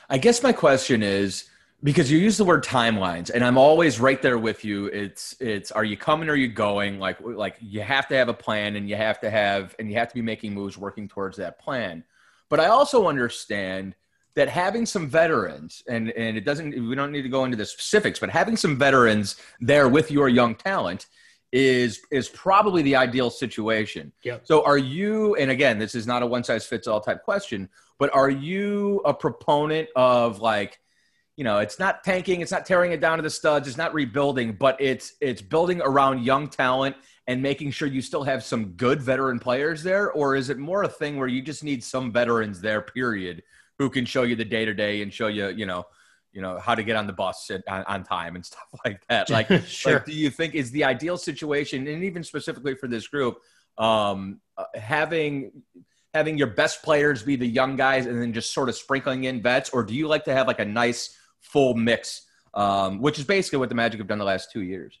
I 0.08 0.18
guess 0.18 0.42
my 0.42 0.52
question 0.52 1.02
is 1.02 1.48
because 1.82 2.10
you 2.10 2.18
use 2.18 2.36
the 2.36 2.44
word 2.44 2.64
timelines, 2.64 3.30
and 3.30 3.44
I'm 3.44 3.56
always 3.56 4.00
right 4.00 4.20
there 4.20 4.38
with 4.38 4.64
you. 4.64 4.86
It's 4.86 5.36
it's 5.40 5.70
are 5.70 5.84
you 5.84 5.96
coming 5.96 6.28
or 6.28 6.32
are 6.32 6.36
you 6.36 6.48
going? 6.48 6.98
Like 6.98 7.18
like 7.20 7.56
you 7.60 7.82
have 7.82 8.08
to 8.08 8.16
have 8.16 8.28
a 8.28 8.34
plan, 8.34 8.76
and 8.76 8.88
you 8.88 8.96
have 8.96 9.20
to 9.20 9.30
have 9.30 9.76
and 9.78 9.88
you 9.88 9.96
have 9.96 10.08
to 10.08 10.14
be 10.14 10.22
making 10.22 10.54
moves, 10.54 10.76
working 10.76 11.08
towards 11.08 11.36
that 11.36 11.58
plan. 11.58 12.04
But 12.48 12.60
I 12.60 12.66
also 12.66 13.06
understand 13.06 13.94
that 14.38 14.48
having 14.48 14.86
some 14.86 15.08
veterans 15.08 15.82
and 15.88 16.10
and 16.12 16.36
it 16.36 16.44
doesn't 16.44 16.70
we 16.88 16.94
don't 16.94 17.10
need 17.10 17.22
to 17.22 17.28
go 17.28 17.44
into 17.44 17.56
the 17.56 17.66
specifics 17.66 18.18
but 18.20 18.30
having 18.30 18.56
some 18.56 18.78
veterans 18.78 19.36
there 19.60 19.88
with 19.88 20.10
your 20.10 20.28
young 20.28 20.54
talent 20.54 21.06
is 21.52 22.02
is 22.10 22.28
probably 22.28 22.82
the 22.82 22.94
ideal 22.94 23.30
situation. 23.30 24.12
Yep. 24.22 24.42
So 24.44 24.64
are 24.64 24.78
you 24.78 25.34
and 25.36 25.50
again 25.50 25.78
this 25.78 25.94
is 25.94 26.06
not 26.06 26.22
a 26.22 26.26
one 26.26 26.44
size 26.44 26.66
fits 26.66 26.86
all 26.86 27.00
type 27.00 27.22
question 27.24 27.68
but 27.98 28.14
are 28.14 28.30
you 28.30 29.00
a 29.04 29.14
proponent 29.14 29.88
of 29.96 30.40
like 30.40 30.78
you 31.36 31.44
know 31.44 31.58
it's 31.58 31.78
not 31.78 32.04
tanking 32.04 32.40
it's 32.40 32.52
not 32.52 32.66
tearing 32.66 32.92
it 32.92 33.00
down 33.00 33.18
to 33.18 33.22
the 33.22 33.30
studs 33.30 33.66
it's 33.66 33.78
not 33.78 33.94
rebuilding 33.94 34.52
but 34.52 34.76
it's 34.78 35.14
it's 35.20 35.40
building 35.40 35.80
around 35.82 36.22
young 36.22 36.48
talent 36.48 36.94
and 37.26 37.42
making 37.42 37.70
sure 37.70 37.88
you 37.88 38.02
still 38.02 38.24
have 38.24 38.44
some 38.44 38.72
good 38.72 39.00
veteran 39.00 39.38
players 39.38 39.82
there 39.82 40.10
or 40.12 40.36
is 40.36 40.50
it 40.50 40.58
more 40.58 40.82
a 40.82 40.88
thing 40.88 41.16
where 41.16 41.28
you 41.28 41.40
just 41.40 41.64
need 41.64 41.82
some 41.82 42.12
veterans 42.12 42.60
there 42.60 42.82
period 42.82 43.42
who 43.78 43.90
can 43.90 44.04
show 44.04 44.22
you 44.22 44.36
the 44.36 44.44
day 44.44 44.64
to 44.64 44.74
day 44.74 45.02
and 45.02 45.12
show 45.12 45.28
you, 45.28 45.48
you 45.48 45.66
know, 45.66 45.84
you 46.32 46.42
know 46.42 46.58
how 46.58 46.74
to 46.74 46.82
get 46.82 46.96
on 46.96 47.06
the 47.06 47.12
bus 47.12 47.50
on, 47.68 47.84
on, 47.84 48.04
time 48.04 48.36
and 48.36 48.44
stuff 48.52 48.68
like 48.84 49.00
that. 49.08 49.30
Like, 49.30 49.48
sure. 49.66 49.94
like, 49.94 50.04
do 50.04 50.12
you 50.12 50.30
think 50.30 50.54
is 50.54 50.70
the 50.70 50.84
ideal 50.84 51.16
situation, 51.16 51.86
and 51.86 52.04
even 52.04 52.22
specifically 52.22 52.74
for 52.74 52.88
this 52.88 53.08
group, 53.08 53.38
um, 53.78 54.40
uh, 54.56 54.64
having 54.74 55.62
having 56.14 56.38
your 56.38 56.48
best 56.48 56.82
players 56.82 57.22
be 57.22 57.36
the 57.36 57.46
young 57.46 57.76
guys 57.76 58.06
and 58.06 58.20
then 58.20 58.32
just 58.32 58.52
sort 58.52 58.68
of 58.68 58.74
sprinkling 58.74 59.24
in 59.24 59.42
vets, 59.42 59.70
or 59.70 59.82
do 59.82 59.94
you 59.94 60.08
like 60.08 60.24
to 60.24 60.34
have 60.34 60.46
like 60.46 60.58
a 60.58 60.64
nice 60.64 61.16
full 61.40 61.74
mix, 61.74 62.22
um, 62.54 63.00
which 63.00 63.18
is 63.18 63.24
basically 63.24 63.58
what 63.58 63.68
the 63.68 63.74
Magic 63.74 63.98
have 64.00 64.08
done 64.08 64.18
the 64.18 64.24
last 64.24 64.50
two 64.52 64.62
years? 64.62 64.98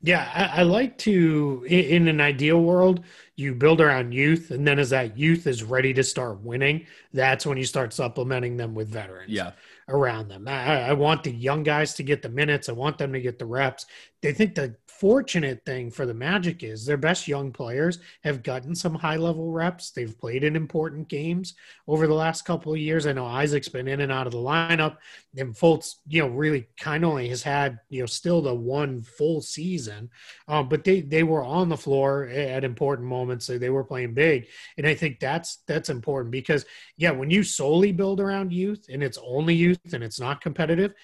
Yeah, 0.00 0.30
I, 0.32 0.60
I, 0.60 0.62
like 0.62 0.96
to, 0.98 1.66
in 1.68 2.06
an 2.06 2.20
ideal 2.20 2.60
world, 2.60 3.04
you 3.34 3.52
build 3.52 3.80
around 3.80 4.12
youth, 4.12 4.52
and 4.52 4.64
then 4.64 4.78
as 4.78 4.90
that 4.90 5.18
youth 5.18 5.48
is 5.48 5.64
ready 5.64 5.92
to 5.94 6.04
start 6.04 6.40
winning, 6.40 6.86
that's 7.12 7.44
when 7.44 7.58
you 7.58 7.64
start 7.64 7.92
supplementing 7.92 8.56
them 8.56 8.76
with 8.76 8.88
veterans. 8.88 9.32
Yeah. 9.32 9.52
Around 9.88 10.28
them, 10.28 10.46
I, 10.46 10.90
I 10.90 10.92
want 10.92 11.24
the 11.24 11.32
young 11.32 11.62
guys 11.64 11.94
to 11.94 12.02
get 12.02 12.22
the 12.22 12.28
minutes. 12.28 12.68
I 12.68 12.72
want 12.72 12.98
them 12.98 13.12
to 13.12 13.20
get 13.20 13.38
the 13.38 13.46
reps. 13.46 13.86
They 14.20 14.32
think 14.32 14.54
the 14.54 14.76
fortunate 14.98 15.64
thing 15.64 15.90
for 15.90 16.06
the 16.06 16.14
Magic 16.14 16.64
is 16.64 16.84
their 16.84 16.96
best 16.96 17.28
young 17.28 17.52
players 17.52 18.00
have 18.24 18.42
gotten 18.42 18.74
some 18.74 18.94
high 18.94 19.16
level 19.16 19.52
reps. 19.52 19.90
They've 19.90 20.18
played 20.18 20.42
in 20.42 20.56
important 20.56 21.08
games 21.08 21.54
over 21.86 22.08
the 22.08 22.14
last 22.14 22.44
couple 22.44 22.72
of 22.72 22.78
years. 22.78 23.06
I 23.06 23.12
know 23.12 23.24
Isaac's 23.24 23.68
been 23.68 23.86
in 23.86 24.00
and 24.00 24.10
out 24.10 24.26
of 24.26 24.32
the 24.32 24.38
lineup, 24.38 24.96
and 25.36 25.54
Fultz, 25.54 25.96
you 26.08 26.22
know, 26.22 26.28
really 26.28 26.66
kind 26.78 27.04
of 27.04 27.10
only 27.10 27.28
has 27.28 27.42
had, 27.42 27.78
you 27.90 28.00
know, 28.00 28.06
still 28.06 28.42
the 28.42 28.54
one 28.54 29.02
full 29.02 29.40
season. 29.40 30.10
Um, 30.48 30.68
but 30.68 30.82
they 30.82 31.02
they 31.02 31.22
were 31.22 31.44
on 31.44 31.68
the 31.68 31.76
floor 31.76 32.24
at 32.24 32.64
important 32.64 33.06
moments. 33.06 33.46
So 33.46 33.56
they 33.56 33.70
were 33.70 33.84
playing 33.84 34.14
big, 34.14 34.48
and 34.76 34.86
I 34.86 34.94
think 34.94 35.20
that's 35.20 35.58
that's 35.68 35.90
important 35.90 36.32
because 36.32 36.64
yeah, 36.96 37.12
when 37.12 37.30
you 37.30 37.44
solely 37.44 37.92
build 37.92 38.20
around 38.20 38.52
youth 38.52 38.86
and 38.92 39.02
it's 39.02 39.18
only 39.24 39.54
youth 39.54 39.92
and 39.92 40.02
it's 40.02 40.18
not 40.18 40.40
competitive, 40.40 40.94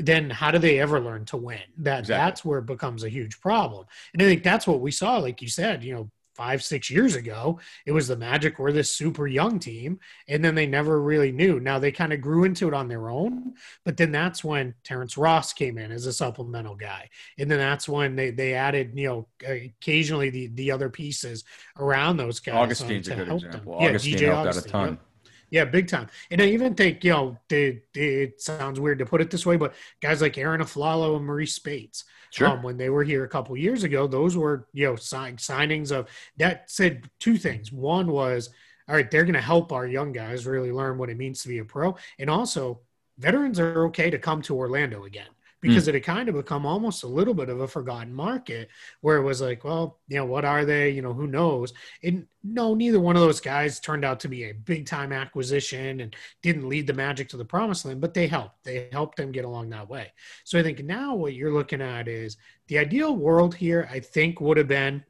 then 0.00 0.30
how 0.30 0.50
do 0.50 0.58
they 0.58 0.80
ever 0.80 1.00
learn 1.00 1.24
to 1.26 1.36
win? 1.36 1.60
That 1.78 2.00
exactly. 2.00 2.14
that's 2.14 2.44
where 2.44 2.58
it 2.58 2.66
becomes 2.66 3.04
a 3.04 3.08
huge 3.08 3.40
problem. 3.40 3.86
And 4.12 4.22
I 4.22 4.26
think 4.26 4.42
that's 4.42 4.66
what 4.66 4.80
we 4.80 4.90
saw, 4.90 5.18
like 5.18 5.42
you 5.42 5.48
said, 5.48 5.84
you 5.84 5.94
know, 5.94 6.10
five, 6.40 6.62
six 6.64 6.88
years 6.88 7.16
ago, 7.16 7.60
it 7.84 7.92
was 7.92 8.08
the 8.08 8.16
Magic 8.16 8.58
were 8.58 8.72
this 8.72 8.90
super 8.90 9.26
young 9.26 9.58
team, 9.58 10.00
and 10.26 10.42
then 10.42 10.54
they 10.54 10.66
never 10.66 11.02
really 11.02 11.32
knew. 11.32 11.60
Now 11.60 11.78
they 11.78 11.92
kind 11.92 12.14
of 12.14 12.22
grew 12.22 12.44
into 12.44 12.66
it 12.66 12.72
on 12.72 12.88
their 12.88 13.10
own, 13.10 13.52
but 13.84 13.98
then 13.98 14.10
that's 14.10 14.42
when 14.42 14.74
Terrence 14.82 15.18
Ross 15.18 15.52
came 15.52 15.76
in 15.76 15.92
as 15.92 16.06
a 16.06 16.14
supplemental 16.14 16.76
guy, 16.76 17.10
and 17.38 17.50
then 17.50 17.58
that's 17.58 17.86
when 17.88 18.16
they 18.16 18.30
they 18.30 18.54
added, 18.54 18.92
you 18.94 19.06
know, 19.06 19.28
occasionally 19.46 20.30
the 20.30 20.46
the 20.54 20.70
other 20.70 20.88
pieces 20.88 21.44
around 21.78 22.16
those 22.16 22.40
guys. 22.40 22.54
Augustin's 22.54 23.08
a 23.08 23.16
good 23.16 23.28
example. 23.28 23.78
Them. 23.78 23.90
Augustin 23.90 24.12
yeah, 24.12 24.18
DJ 24.18 24.26
helped 24.32 24.48
Augustin, 24.48 24.62
out 24.62 24.66
a 24.66 24.86
ton. 24.86 24.88
Yep. 24.88 25.09
Yeah, 25.50 25.64
big 25.64 25.88
time. 25.88 26.08
And 26.30 26.40
I 26.40 26.46
even 26.46 26.74
think, 26.74 27.02
you 27.04 27.10
know, 27.10 27.36
they, 27.48 27.82
they, 27.92 28.22
it 28.22 28.40
sounds 28.40 28.78
weird 28.78 29.00
to 29.00 29.06
put 29.06 29.20
it 29.20 29.30
this 29.30 29.44
way, 29.44 29.56
but 29.56 29.74
guys 30.00 30.22
like 30.22 30.38
Aaron 30.38 30.60
Afflalo 30.60 31.16
and 31.16 31.28
Marreese 31.28 31.50
Speights, 31.50 32.04
sure. 32.30 32.48
Um, 32.48 32.62
when 32.62 32.76
they 32.76 32.88
were 32.88 33.02
here 33.02 33.24
a 33.24 33.28
couple 33.28 33.56
years 33.56 33.82
ago, 33.82 34.06
those 34.06 34.36
were, 34.36 34.68
you 34.72 34.86
know, 34.86 34.96
sign, 34.96 35.36
signings 35.36 35.90
of 35.90 36.08
that 36.36 36.70
said 36.70 37.10
two 37.18 37.36
things. 37.36 37.72
One 37.72 38.06
was, 38.12 38.50
all 38.88 38.94
right, 38.94 39.10
they're 39.10 39.24
going 39.24 39.34
to 39.34 39.40
help 39.40 39.72
our 39.72 39.86
young 39.86 40.12
guys 40.12 40.46
really 40.46 40.72
learn 40.72 40.98
what 40.98 41.10
it 41.10 41.16
means 41.16 41.42
to 41.42 41.48
be 41.48 41.58
a 41.58 41.64
pro. 41.64 41.96
And 42.18 42.30
also, 42.30 42.80
veterans 43.18 43.58
are 43.58 43.86
okay 43.86 44.10
to 44.10 44.18
come 44.18 44.42
to 44.42 44.56
Orlando 44.56 45.04
again 45.04 45.28
because 45.60 45.84
mm. 45.84 45.88
it 45.88 45.94
had 45.94 46.04
kind 46.04 46.28
of 46.28 46.34
become 46.34 46.64
almost 46.64 47.02
a 47.02 47.08
little 47.08 47.34
bit 47.34 47.48
of 47.48 47.60
a 47.60 47.68
forgotten 47.68 48.12
market 48.12 48.68
where 49.00 49.16
it 49.16 49.22
was 49.22 49.40
like, 49.40 49.64
well, 49.64 49.98
you 50.08 50.16
know, 50.16 50.24
what 50.24 50.44
are 50.44 50.64
they? 50.64 50.90
You 50.90 51.02
know, 51.02 51.12
who 51.12 51.26
knows? 51.26 51.72
And 52.02 52.26
no, 52.42 52.74
neither 52.74 53.00
one 53.00 53.16
of 53.16 53.22
those 53.22 53.40
guys 53.40 53.80
turned 53.80 54.04
out 54.04 54.20
to 54.20 54.28
be 54.28 54.44
a 54.44 54.54
big 54.54 54.86
time 54.86 55.12
acquisition 55.12 56.00
and 56.00 56.16
didn't 56.42 56.68
lead 56.68 56.86
the 56.86 56.94
Magic 56.94 57.28
to 57.30 57.36
the 57.36 57.44
promised 57.44 57.84
land, 57.84 58.00
but 58.00 58.14
they 58.14 58.26
helped. 58.26 58.64
They 58.64 58.88
helped 58.92 59.16
them 59.16 59.32
get 59.32 59.44
along 59.44 59.70
that 59.70 59.88
way. 59.88 60.12
So 60.44 60.58
I 60.58 60.62
think 60.62 60.82
now 60.84 61.14
what 61.14 61.34
you're 61.34 61.52
looking 61.52 61.82
at 61.82 62.08
is 62.08 62.36
the 62.68 62.78
ideal 62.78 63.16
world 63.16 63.54
here, 63.54 63.88
I 63.90 64.00
think, 64.00 64.40
would 64.40 64.56
have 64.56 64.68
been 64.68 65.04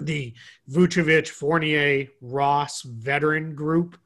the 0.00 0.34
Vucevic, 0.70 1.28
Fournier, 1.28 2.06
Ross 2.20 2.82
veteran 2.82 3.54
group 3.54 3.98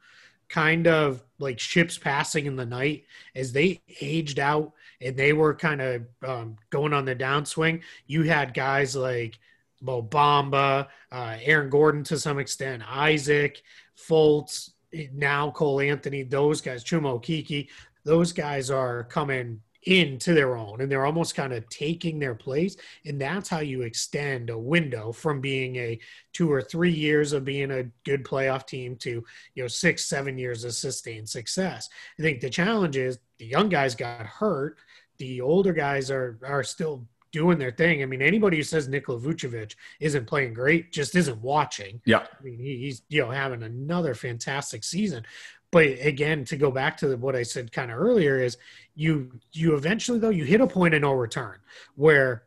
kind 0.49 0.87
of 0.87 1.23
like 1.39 1.59
ships 1.59 1.97
passing 1.97 2.45
in 2.45 2.55
the 2.55 2.65
night 2.65 3.05
as 3.35 3.51
they 3.51 3.81
aged 4.01 4.39
out 4.39 4.71
and 5.03 5.17
they 5.17 5.33
were 5.33 5.53
kind 5.53 5.81
of 5.81 6.03
um, 6.25 6.55
going 6.69 6.93
on 6.93 7.05
the 7.05 7.15
downswing. 7.15 7.81
You 8.07 8.23
had 8.23 8.53
guys 8.53 8.95
like 8.95 9.37
Mo 9.81 10.01
Bamba, 10.01 10.87
uh, 11.11 11.37
Aaron 11.41 11.69
Gordon 11.69 12.03
to 12.05 12.17
some 12.17 12.39
extent, 12.39 12.83
Isaac, 12.89 13.61
Fultz, 13.97 14.71
now 15.11 15.51
Cole 15.51 15.81
Anthony, 15.81 16.23
those 16.23 16.61
guys, 16.61 16.83
Chuma 16.83 17.19
Okeke, 17.19 17.67
those 18.05 18.31
guys 18.31 18.69
are 18.69 19.03
coming 19.05 19.61
into 19.85 20.33
their 20.33 20.55
own 20.55 20.81
and 20.81 20.89
they're 20.89 21.05
almost 21.05 21.35
kind 21.35 21.51
of 21.51 21.67
taking 21.67 22.17
their 22.17 22.35
place 22.35 22.77
and 23.05 23.19
that's 23.19 23.49
how 23.49 23.59
you 23.59 23.81
extend 23.81 24.49
a 24.49 24.57
window 24.57 25.11
from 25.11 25.41
being 25.41 25.75
a 25.75 25.99
two 26.31 26.51
or 26.51 26.61
three 26.61 26.91
years 26.91 27.33
of 27.33 27.43
being 27.43 27.69
a 27.71 27.83
good 28.05 28.23
playoff 28.23 28.65
team 28.65 28.95
to 28.95 29.23
you 29.55 29.63
know 29.63 29.67
six 29.67 30.05
seven 30.05 30.37
years 30.37 30.63
of 30.63 30.73
sustained 30.73 31.27
success 31.27 31.89
i 32.17 32.21
think 32.21 32.39
the 32.39 32.49
challenge 32.49 32.95
is 32.95 33.19
the 33.43 33.49
young 33.49 33.69
guys 33.69 33.95
got 33.95 34.25
hurt 34.25 34.77
the 35.17 35.41
older 35.41 35.73
guys 35.73 36.09
are 36.09 36.39
are 36.43 36.63
still 36.63 37.05
doing 37.31 37.57
their 37.57 37.71
thing. 37.71 38.03
I 38.03 38.05
mean, 38.05 38.21
anybody 38.21 38.57
who 38.57 38.63
says 38.63 38.87
Nikola 38.87 39.19
Vucevic 39.19 39.75
isn't 39.99 40.27
playing 40.27 40.53
great 40.53 40.91
just 40.91 41.15
isn't 41.15 41.41
watching. 41.41 41.99
Yeah. 42.05 42.27
I 42.39 42.43
mean, 42.43 42.59
he, 42.59 42.77
he's, 42.77 43.01
you 43.09 43.21
know, 43.21 43.31
having 43.31 43.63
another 43.63 44.13
fantastic 44.13 44.83
season. 44.83 45.25
But 45.71 45.87
again, 46.01 46.45
to 46.45 46.57
go 46.57 46.69
back 46.69 46.97
to 46.97 47.17
what 47.17 47.35
I 47.35 47.41
said 47.41 47.71
kind 47.71 47.89
of 47.89 47.97
earlier 47.97 48.39
is 48.39 48.57
you 48.95 49.31
you 49.51 49.75
eventually 49.75 50.19
though 50.19 50.29
you 50.29 50.43
hit 50.43 50.61
a 50.61 50.67
point 50.67 50.93
of 50.93 51.01
no 51.01 51.13
return 51.13 51.57
where 51.95 52.43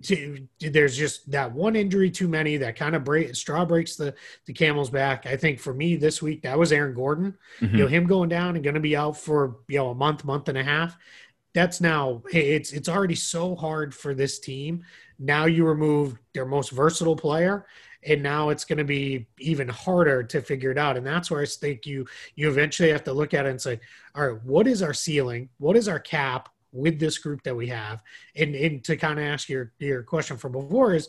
to, 0.00 0.48
there's 0.60 0.96
just 0.96 1.30
that 1.30 1.52
one 1.52 1.76
injury 1.76 2.10
too 2.10 2.28
many 2.28 2.56
that 2.56 2.76
kind 2.76 2.94
of 2.94 3.04
break 3.04 3.34
straw 3.34 3.64
breaks 3.64 3.96
the 3.96 4.14
the 4.46 4.52
camel's 4.52 4.90
back. 4.90 5.26
I 5.26 5.36
think 5.36 5.60
for 5.60 5.74
me 5.74 5.96
this 5.96 6.22
week 6.22 6.42
that 6.42 6.58
was 6.58 6.72
Aaron 6.72 6.94
Gordon. 6.94 7.36
Mm-hmm. 7.60 7.76
You 7.76 7.82
know 7.82 7.88
him 7.88 8.06
going 8.06 8.28
down 8.28 8.54
and 8.54 8.64
going 8.64 8.74
to 8.74 8.80
be 8.80 8.96
out 8.96 9.16
for 9.16 9.58
you 9.68 9.78
know 9.78 9.90
a 9.90 9.94
month, 9.94 10.24
month 10.24 10.48
and 10.48 10.58
a 10.58 10.64
half. 10.64 10.96
That's 11.54 11.80
now 11.80 12.22
it's 12.32 12.72
it's 12.72 12.88
already 12.88 13.14
so 13.14 13.54
hard 13.54 13.94
for 13.94 14.14
this 14.14 14.38
team. 14.38 14.84
Now 15.18 15.44
you 15.44 15.66
remove 15.66 16.18
their 16.32 16.46
most 16.46 16.70
versatile 16.70 17.16
player, 17.16 17.66
and 18.04 18.22
now 18.22 18.48
it's 18.48 18.64
going 18.64 18.78
to 18.78 18.84
be 18.84 19.26
even 19.38 19.68
harder 19.68 20.22
to 20.22 20.40
figure 20.40 20.70
it 20.70 20.78
out 20.78 20.96
and 20.96 21.06
that's 21.06 21.30
where 21.30 21.42
i 21.42 21.46
think 21.46 21.86
you 21.86 22.06
you 22.34 22.48
eventually 22.48 22.90
have 22.90 23.04
to 23.04 23.12
look 23.12 23.34
at 23.34 23.46
it 23.46 23.50
and 23.50 23.60
say 23.60 23.78
all 24.14 24.28
right 24.28 24.42
what 24.44 24.66
is 24.66 24.82
our 24.82 24.94
ceiling 24.94 25.48
what 25.58 25.76
is 25.76 25.88
our 25.88 26.00
cap 26.00 26.48
with 26.72 26.98
this 26.98 27.18
group 27.18 27.42
that 27.42 27.54
we 27.54 27.68
have. 27.68 28.00
And, 28.34 28.54
and 28.54 28.82
to 28.84 28.96
kind 28.96 29.18
of 29.18 29.24
ask 29.24 29.48
your 29.48 29.72
your 29.78 30.02
question 30.02 30.36
from 30.36 30.52
before 30.52 30.94
is 30.94 31.08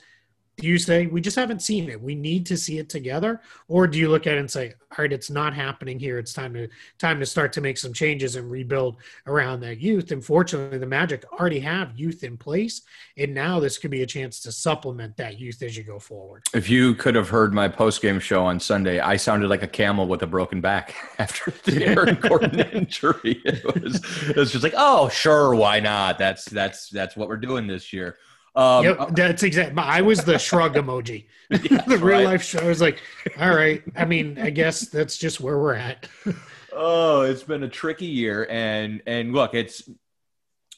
do 0.58 0.68
you 0.68 0.78
say 0.78 1.08
we 1.08 1.20
just 1.20 1.36
haven't 1.36 1.62
seen 1.62 1.90
it. 1.90 2.02
We 2.02 2.16
need 2.16 2.46
to 2.48 2.58
see 2.58 2.78
it 2.78 2.90
together? 2.90 3.42
Or 3.68 3.88
do 3.88 3.98
you 3.98 4.10
look 4.10 4.28
at 4.28 4.36
it 4.36 4.40
and 4.40 4.52
say 4.52 4.74
all 4.92 5.04
right 5.04 5.12
it's 5.12 5.30
not 5.30 5.54
happening 5.54 6.00
here. 6.00 6.20
It's 6.20 6.34
time 6.34 6.54
to 6.54 6.68
time 7.00 7.20
to 7.20 7.26
start 7.26 7.52
to 7.54 7.62
make 7.62 7.78
some 7.78 7.94
changes 7.94 8.36
and 8.36 8.50
rebuild 8.50 8.98
around 9.26 9.62
that 9.62 9.80
youth. 9.80 10.12
Unfortunately, 10.12 10.78
the 10.78 10.86
magic 10.86 11.26
already 11.34 11.60
have 11.62 11.98
youth 11.98 12.24
in 12.24 12.38
place. 12.38 12.82
And 13.18 13.34
now 13.34 13.60
this 13.60 13.78
could 13.78 13.92
be 13.92 14.04
a 14.04 14.06
chance 14.06 14.40
to 14.42 14.52
supplement 14.52 15.18
that 15.18 15.40
youth 15.40 15.62
as 15.64 15.76
you 15.76 15.84
go 15.84 15.98
forward. 15.98 16.44
If 16.54 16.70
you 16.70 16.94
could 16.94 17.16
have 17.16 17.30
heard 17.30 17.54
my 17.54 17.68
post-game 17.68 18.20
show 18.20 18.46
on 18.46 18.60
sunday 18.60 19.00
i 19.00 19.16
sounded 19.18 19.48
like 19.48 19.64
a 19.64 19.68
camel 19.68 20.08
with 20.08 20.22
a 20.22 20.28
broken 20.28 20.62
back 20.62 20.96
after 21.20 21.52
the 21.64 21.86
aaron 21.86 22.16
gordon 22.16 22.60
injury. 22.60 23.42
It 23.46 23.64
was, 23.82 23.96
it 24.30 24.36
was 24.36 24.52
just 24.52 24.64
like 24.64 24.74
oh 24.78 25.10
sure 25.10 25.56
why 25.56 25.80
not? 25.80 26.18
That's 26.18 26.46
that's 26.46 26.90
that's 26.90 27.16
what 27.16 27.28
we're 27.28 27.38
doing 27.38 27.68
this 27.68 27.92
year 27.92 28.18
um, 28.56 28.86
yep, 28.86 29.10
that's 29.12 29.44
exactly. 29.44 29.82
I 29.82 30.02
was 30.02 30.24
the 30.24 30.38
shrug 30.38 30.76
emoji. 30.76 31.26
the 31.50 32.00
real 32.02 32.18
right. 32.20 32.26
life 32.26 32.44
show. 32.44 32.60
I 32.60 32.68
was 32.68 32.82
like, 32.82 33.00
all 33.40 33.56
right. 33.56 33.84
I 33.96 34.06
mean, 34.06 34.40
I 34.40 34.50
guess 34.50 34.82
that's 34.82 35.18
just 35.18 35.42
where 35.42 35.58
we're 35.58 35.76
at. 35.76 36.08
oh, 36.74 37.22
it's 37.22 37.44
been 37.44 37.64
a 37.64 37.70
tricky 37.70 38.06
year, 38.06 38.48
and 38.50 39.02
and 39.06 39.34
look, 39.34 39.54
it's 39.54 39.90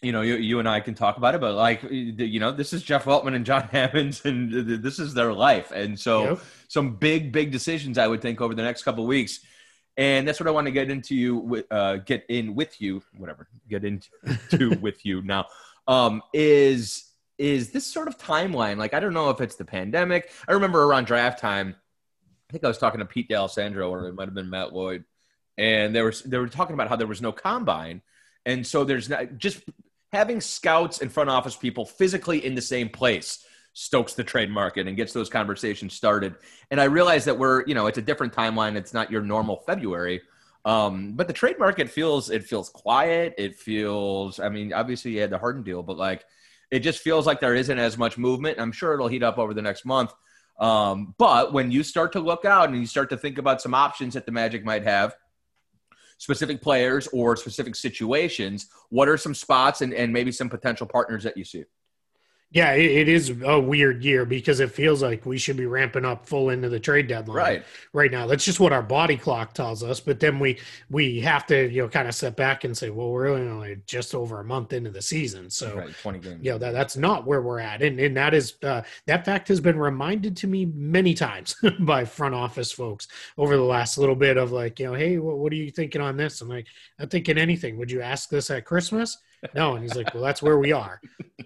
you 0.01 0.12
know, 0.12 0.22
you, 0.22 0.36
you 0.36 0.60
and 0.60 0.70
I 0.70 0.82
can 0.82 0.94
talk 0.94 1.17
about 1.17 1.34
it, 1.34 1.41
but 1.41 1.55
like, 1.55 1.82
you 1.89 2.39
know, 2.39 2.51
this 2.51 2.74
is 2.74 2.84
Jeff 2.84 3.05
Weltman 3.05 3.34
and 3.34 3.46
John 3.46 3.63
Hammonds, 3.72 4.24
and 4.24 4.84
this 4.84 5.00
is 5.00 5.15
their 5.15 5.34
life. 5.34 5.72
And 5.72 6.00
so, 6.00 6.24
yep. 6.24 6.39
some 6.67 6.96
big, 6.98 7.32
big 7.32 7.51
decisions 7.51 7.98
I 7.98 8.05
would 8.05 8.22
think 8.22 8.39
over 8.39 8.53
the 8.53 8.62
next 8.62 8.84
couple 8.84 9.08
weeks. 9.08 9.39
And 9.98 10.27
that's 10.27 10.39
what 10.39 10.48
I 10.48 10.51
want 10.51 10.67
to 10.67 10.72
get 10.72 10.91
into 10.91 11.15
you, 11.15 11.63
uh, 11.72 11.96
get 11.96 12.25
in 12.29 12.53
with 12.53 12.79
you, 12.79 13.01
whatever, 13.17 13.48
get 13.67 13.84
into 13.84 14.77
with 14.82 15.03
you 15.05 15.24
now, 15.24 15.48
um, 15.88 16.22
is 16.34 17.05
is 17.38 17.72
this 17.72 17.86
sort 17.86 18.08
of 18.08 18.18
timeline. 18.18 18.77
Like, 18.77 18.94
I 18.94 19.00
don't 19.00 19.13
know 19.13 19.30
if 19.30 19.42
it's 19.42 19.56
the 19.56 19.65
pandemic. 19.65 20.32
I 20.48 20.54
remember 20.54 20.84
around 20.84 21.06
draft 21.06 21.39
time, 21.39 21.75
I 22.50 22.51
think 22.51 22.63
I 22.63 22.68
was 22.68 22.77
talking 22.77 23.00
to 23.00 23.06
Pete 23.06 23.30
D'Alessandro, 23.30 23.89
or 23.89 24.08
it 24.08 24.15
might 24.15 24.27
have 24.27 24.36
been 24.36 24.50
Matt 24.50 24.74
Lloyd, 24.74 25.04
and 25.58 25.96
they 25.96 26.01
were 26.01 26.13
they 26.25 26.38
were 26.38 26.48
talking 26.48 26.74
about 26.74 26.89
how 26.89 26.96
there 26.96 27.08
was 27.08 27.22
no 27.22 27.32
combine, 27.32 28.01
and 28.46 28.65
so 28.65 28.84
there's 28.84 29.10
not 29.10 29.38
just 29.38 29.62
having 30.13 30.39
scouts 30.39 31.01
and 31.01 31.12
front 31.12 31.30
office 31.30 31.56
people 31.56 31.86
physically 31.86 32.46
in 32.46 32.56
the 32.56 32.62
same 32.62 32.88
place 32.89 33.44
stokes 33.74 34.13
the 34.13 34.24
trade 34.24 34.50
market 34.50 34.88
and 34.88 34.96
gets 34.96 35.12
those 35.12 35.30
conversations 35.30 35.94
started. 35.94 36.34
And 36.72 36.80
I 36.80 36.86
realize 36.86 37.25
that 37.25 37.38
we're, 37.38 37.65
you 37.65 37.75
know, 37.75 37.88
it's 37.88 37.98
a 37.98 38.01
different 38.01 38.32
timeline. 38.32 38.77
It's 38.77 38.94
not 38.94 39.12
your 39.12 39.22
normal 39.22 39.58
February. 39.68 40.22
Um, 40.63 41.13
but 41.13 41.27
the 41.27 41.34
trade 41.34 41.60
market 41.60 41.89
feels 41.89 42.30
it 42.30 42.46
feels 42.46 42.70
quiet. 42.70 43.36
It 43.38 43.58
feels, 43.58 44.39
I 44.39 44.48
mean, 44.48 44.72
obviously 44.72 45.12
you 45.12 45.22
had 45.22 45.30
the 45.30 45.38
Harden 45.38 45.62
deal, 45.63 45.84
but 45.84 45.98
like 45.98 46.25
it 46.72 46.80
just 46.80 47.00
feels 47.00 47.26
like 47.26 47.40
there 47.40 47.56
isn't 47.56 47.80
as 47.80 47.98
much 47.98 48.18
movement. 48.18 48.60
I'm 48.60 48.72
sure 48.72 48.94
it'll 48.94 49.08
heat 49.08 49.24
up 49.24 49.38
over 49.38 49.54
the 49.54 49.62
next 49.62 49.86
month. 49.86 50.14
Um, 50.60 51.14
but 51.18 51.54
when 51.54 51.72
you 51.72 51.84
start 51.84 52.14
to 52.14 52.20
look 52.20 52.46
out 52.46 52.70
and 52.70 52.80
you 52.80 52.86
start 52.86 53.10
to 53.10 53.18
think 53.18 53.38
about 53.38 53.62
some 53.62 53.74
options 53.74 54.14
that 54.14 54.26
the 54.26 54.32
Magic 54.32 54.64
might 54.64 54.84
have, 54.84 55.16
specific 56.18 56.62
players 56.62 57.08
or 57.08 57.36
specific 57.36 57.76
situations, 57.76 58.68
what 58.90 59.10
are 59.10 59.18
some 59.18 59.36
spots 59.36 59.82
and, 59.82 59.94
and 59.94 60.14
maybe 60.14 60.32
some 60.32 60.50
potential 60.50 60.88
partners 60.88 61.24
that 61.24 61.36
you 61.36 61.44
see? 61.44 61.66
Yeah, 62.52 62.72
it, 62.74 62.90
it 62.90 63.10
is 63.10 63.34
a 63.44 63.60
weird 63.60 64.04
year 64.06 64.24
because 64.24 64.62
it 64.62 64.72
feels 64.72 65.02
like 65.02 65.25
we 65.25 65.38
should 65.38 65.58
be 65.58 65.66
ramping 65.66 66.06
up 66.06 66.25
full 66.25 66.52
into 66.52 66.70
the 66.70 66.80
trade 66.80 67.08
deadline 67.08 67.36
Right. 67.36 67.64
right 67.92 68.10
now. 68.10 68.28
That's 68.28 68.46
just 68.46 68.62
what 68.62 68.72
our 68.72 68.84
body 68.84 69.18
clock 69.18 69.54
tells 69.54 69.84
us. 69.84 70.00
But 70.00 70.22
then 70.22 70.40
we 70.40 70.60
we 70.90 71.20
have 71.20 71.46
to 71.48 71.70
you 71.70 71.82
know 71.82 71.90
kind 71.90 72.08
of 72.08 72.16
step 72.16 72.38
back 72.38 72.64
and 72.64 72.78
say, 72.78 72.90
well, 72.92 73.10
we're 73.12 73.24
really 73.24 73.42
only 73.42 73.78
just 73.86 74.16
over 74.16 74.40
a 74.40 74.44
month 74.46 74.72
into 74.72 74.90
the 74.90 75.02
season, 75.02 75.50
so 75.50 75.75
right, 75.75 75.94
20 76.02 76.20
games. 76.20 76.46
you 76.46 76.52
know 76.52 76.58
that 76.58 76.72
that's 76.72 76.96
not 76.96 77.25
where 77.25 77.42
we're 77.42 77.60
at, 77.60 77.82
and 77.82 78.00
and 78.00 78.16
that 78.16 78.34
is 78.34 78.54
uh, 78.64 78.84
that 79.08 79.25
fact 79.25 79.50
has 79.50 79.60
been 79.60 79.78
reminded 79.78 80.38
to 80.38 80.48
me 80.48 80.66
many 80.66 81.14
times 81.14 81.56
by 81.82 82.06
front 82.06 82.36
office 82.36 82.72
folks 82.72 83.08
over 83.38 83.58
the 83.58 83.64
last 83.64 83.98
little 83.98 84.16
bit 84.16 84.38
of 84.38 84.54
like 84.54 84.80
you 84.80 84.86
know, 84.86 84.94
hey, 84.94 85.18
what, 85.18 85.40
what 85.40 85.52
are 85.52 85.56
you 85.58 85.72
thinking 85.72 86.00
on 86.00 86.16
this? 86.16 86.40
I'm 86.40 86.48
like, 86.48 86.68
not 87.00 87.10
thinking 87.12 87.38
anything. 87.38 87.78
Would 87.78 87.92
you 87.92 88.02
ask 88.02 88.30
this 88.30 88.50
at 88.50 88.64
Christmas? 88.66 89.18
No, 89.54 89.75
and 89.75 89.84
he's 89.84 89.96
like, 89.96 90.14
well, 90.14 90.24
that's 90.24 90.42
where 90.42 90.58
we 90.58 90.72
are. 90.72 91.00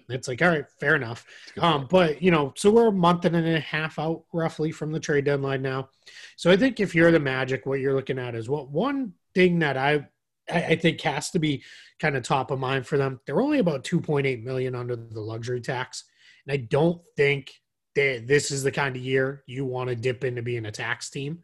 It's 0.08 0.28
like, 0.28 0.42
all 0.42 0.48
right, 0.48 0.64
fair 0.80 0.96
enough. 0.96 1.24
Um, 1.58 1.86
but 1.88 2.22
you 2.22 2.30
know, 2.30 2.52
so 2.56 2.70
we're 2.70 2.88
a 2.88 2.92
month 2.92 3.24
and 3.24 3.36
a 3.36 3.60
half 3.60 3.98
out 3.98 4.24
roughly 4.32 4.72
from 4.72 4.92
the 4.92 5.00
trade 5.00 5.24
deadline 5.24 5.62
now. 5.62 5.88
So 6.36 6.50
I 6.50 6.56
think 6.56 6.80
if 6.80 6.94
you're 6.94 7.12
the 7.12 7.20
Magic, 7.20 7.66
what 7.66 7.80
you're 7.80 7.94
looking 7.94 8.18
at 8.18 8.34
is 8.34 8.48
what 8.48 8.70
one 8.70 9.12
thing 9.34 9.60
that 9.60 9.76
I 9.76 10.08
I 10.52 10.74
think 10.74 11.00
has 11.02 11.30
to 11.30 11.38
be 11.38 11.62
kind 12.00 12.16
of 12.16 12.22
top 12.22 12.50
of 12.50 12.58
mind 12.58 12.86
for 12.86 12.98
them. 12.98 13.20
They're 13.24 13.40
only 13.40 13.60
about 13.60 13.84
2.8 13.84 14.42
million 14.42 14.74
under 14.74 14.96
the 14.96 15.20
luxury 15.20 15.60
tax, 15.60 16.04
and 16.46 16.52
I 16.52 16.56
don't 16.56 17.00
think 17.16 17.52
that 17.94 18.26
this 18.26 18.50
is 18.50 18.62
the 18.62 18.72
kind 18.72 18.96
of 18.96 19.02
year 19.02 19.42
you 19.46 19.64
want 19.64 19.90
to 19.90 19.96
dip 19.96 20.24
into 20.24 20.42
being 20.42 20.66
a 20.66 20.72
tax 20.72 21.10
team. 21.10 21.42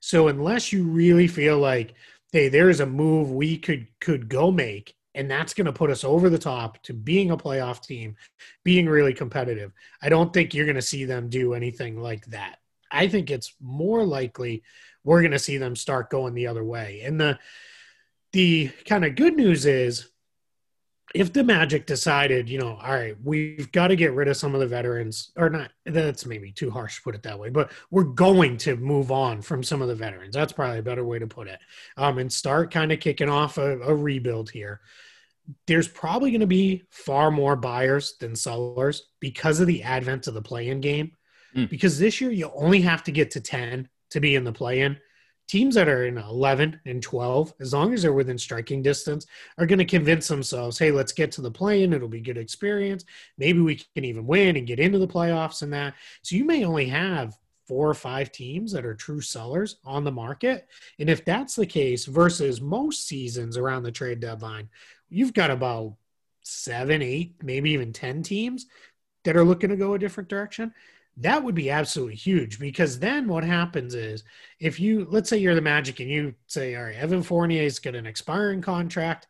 So 0.00 0.28
unless 0.28 0.72
you 0.72 0.84
really 0.84 1.26
feel 1.26 1.58
like, 1.58 1.94
hey, 2.32 2.48
there's 2.48 2.80
a 2.80 2.86
move 2.86 3.30
we 3.32 3.58
could 3.58 3.86
could 4.00 4.28
go 4.28 4.50
make, 4.50 4.94
and 5.14 5.30
that's 5.30 5.54
going 5.54 5.66
to 5.66 5.72
put 5.72 5.90
us 5.90 6.04
over 6.04 6.30
the 6.30 6.38
top 6.38 6.82
to 6.84 6.92
being 6.92 7.30
a 7.30 7.36
playoff 7.36 7.82
team, 7.82 8.16
being 8.64 8.88
really 8.88 9.14
competitive. 9.14 9.72
I 10.02 10.08
don't 10.08 10.32
think 10.32 10.54
you're 10.54 10.66
going 10.66 10.76
to 10.76 10.82
see 10.82 11.04
them 11.04 11.28
do 11.28 11.54
anything 11.54 12.00
like 12.00 12.26
that. 12.26 12.58
I 12.90 13.08
think 13.08 13.30
it's 13.30 13.54
more 13.60 14.04
likely 14.04 14.62
we're 15.04 15.20
going 15.22 15.32
to 15.32 15.38
see 15.38 15.58
them 15.58 15.76
start 15.76 16.10
going 16.10 16.34
the 16.34 16.46
other 16.46 16.64
way. 16.64 17.02
And 17.04 17.20
the 17.20 17.38
the 18.32 18.70
kind 18.84 19.04
of 19.04 19.16
good 19.16 19.36
news 19.36 19.64
is 19.64 20.10
if 21.14 21.32
the 21.32 21.42
Magic 21.42 21.86
decided, 21.86 22.48
you 22.48 22.58
know, 22.58 22.78
all 22.82 22.94
right, 22.94 23.16
we've 23.24 23.70
got 23.72 23.88
to 23.88 23.96
get 23.96 24.12
rid 24.12 24.28
of 24.28 24.36
some 24.36 24.54
of 24.54 24.60
the 24.60 24.66
veterans, 24.66 25.30
or 25.36 25.48
not, 25.48 25.70
that's 25.86 26.26
maybe 26.26 26.52
too 26.52 26.70
harsh 26.70 26.96
to 26.96 27.02
put 27.02 27.14
it 27.14 27.22
that 27.22 27.38
way, 27.38 27.48
but 27.48 27.72
we're 27.90 28.04
going 28.04 28.56
to 28.58 28.76
move 28.76 29.10
on 29.10 29.40
from 29.40 29.62
some 29.62 29.80
of 29.80 29.88
the 29.88 29.94
veterans. 29.94 30.34
That's 30.34 30.52
probably 30.52 30.78
a 30.78 30.82
better 30.82 31.04
way 31.04 31.18
to 31.18 31.26
put 31.26 31.48
it. 31.48 31.58
Um, 31.96 32.18
and 32.18 32.32
start 32.32 32.70
kind 32.70 32.92
of 32.92 33.00
kicking 33.00 33.28
off 33.28 33.58
a, 33.58 33.80
a 33.80 33.94
rebuild 33.94 34.50
here. 34.50 34.80
There's 35.66 35.88
probably 35.88 36.30
going 36.30 36.42
to 36.42 36.46
be 36.46 36.84
far 36.90 37.30
more 37.30 37.56
buyers 37.56 38.16
than 38.20 38.36
sellers 38.36 39.08
because 39.18 39.60
of 39.60 39.66
the 39.66 39.82
advent 39.82 40.26
of 40.26 40.34
the 40.34 40.42
play 40.42 40.68
in 40.68 40.80
game. 40.82 41.12
Mm. 41.56 41.70
Because 41.70 41.98
this 41.98 42.20
year, 42.20 42.30
you 42.30 42.50
only 42.54 42.82
have 42.82 43.02
to 43.04 43.12
get 43.12 43.30
to 43.30 43.40
10 43.40 43.88
to 44.10 44.20
be 44.20 44.34
in 44.34 44.44
the 44.44 44.52
play 44.52 44.80
in 44.80 44.98
teams 45.48 45.74
that 45.74 45.88
are 45.88 46.06
in 46.06 46.18
11 46.18 46.80
and 46.86 47.02
12 47.02 47.54
as 47.60 47.72
long 47.72 47.92
as 47.92 48.02
they're 48.02 48.12
within 48.12 48.38
striking 48.38 48.82
distance 48.82 49.26
are 49.56 49.66
going 49.66 49.78
to 49.78 49.84
convince 49.84 50.28
themselves 50.28 50.78
hey 50.78 50.90
let's 50.90 51.12
get 51.12 51.32
to 51.32 51.40
the 51.40 51.50
play-in. 51.50 51.92
It'll 51.92 52.08
be 52.08 52.20
good 52.20 52.38
experience. 52.38 53.04
Maybe 53.38 53.60
we 53.60 53.76
can 53.94 54.04
even 54.04 54.26
win 54.26 54.56
and 54.56 54.66
get 54.66 54.78
into 54.78 54.98
the 54.98 55.08
playoffs 55.08 55.62
and 55.62 55.72
that. 55.72 55.94
So 56.22 56.36
you 56.36 56.44
may 56.44 56.64
only 56.64 56.86
have 56.86 57.36
four 57.66 57.88
or 57.88 57.94
five 57.94 58.32
teams 58.32 58.72
that 58.72 58.86
are 58.86 58.94
true 58.94 59.20
sellers 59.20 59.76
on 59.84 60.04
the 60.04 60.12
market. 60.12 60.68
And 60.98 61.10
if 61.10 61.24
that's 61.24 61.54
the 61.54 61.66
case 61.66 62.06
versus 62.06 62.62
most 62.62 63.06
seasons 63.06 63.56
around 63.56 63.82
the 63.82 63.92
trade 63.92 64.20
deadline 64.20 64.68
you've 65.10 65.34
got 65.34 65.50
about 65.50 65.94
seven 66.42 67.02
eight 67.02 67.34
maybe 67.42 67.70
even 67.70 67.92
ten 67.92 68.22
teams 68.22 68.66
that 69.24 69.36
are 69.36 69.44
looking 69.44 69.70
to 69.70 69.76
go 69.76 69.94
a 69.94 69.98
different 69.98 70.28
direction 70.28 70.72
that 71.20 71.42
would 71.42 71.54
be 71.54 71.70
absolutely 71.70 72.14
huge 72.14 72.58
because 72.58 72.98
then 72.98 73.26
what 73.26 73.42
happens 73.42 73.94
is 73.94 74.22
if 74.60 74.78
you 74.78 75.06
let's 75.10 75.28
say 75.28 75.36
you're 75.36 75.54
the 75.54 75.60
magic 75.60 76.00
and 76.00 76.08
you 76.08 76.34
say 76.46 76.76
all 76.76 76.84
right 76.84 76.96
evan 76.96 77.22
fournier's 77.22 77.78
got 77.78 77.94
an 77.94 78.06
expiring 78.06 78.60
contract. 78.60 79.26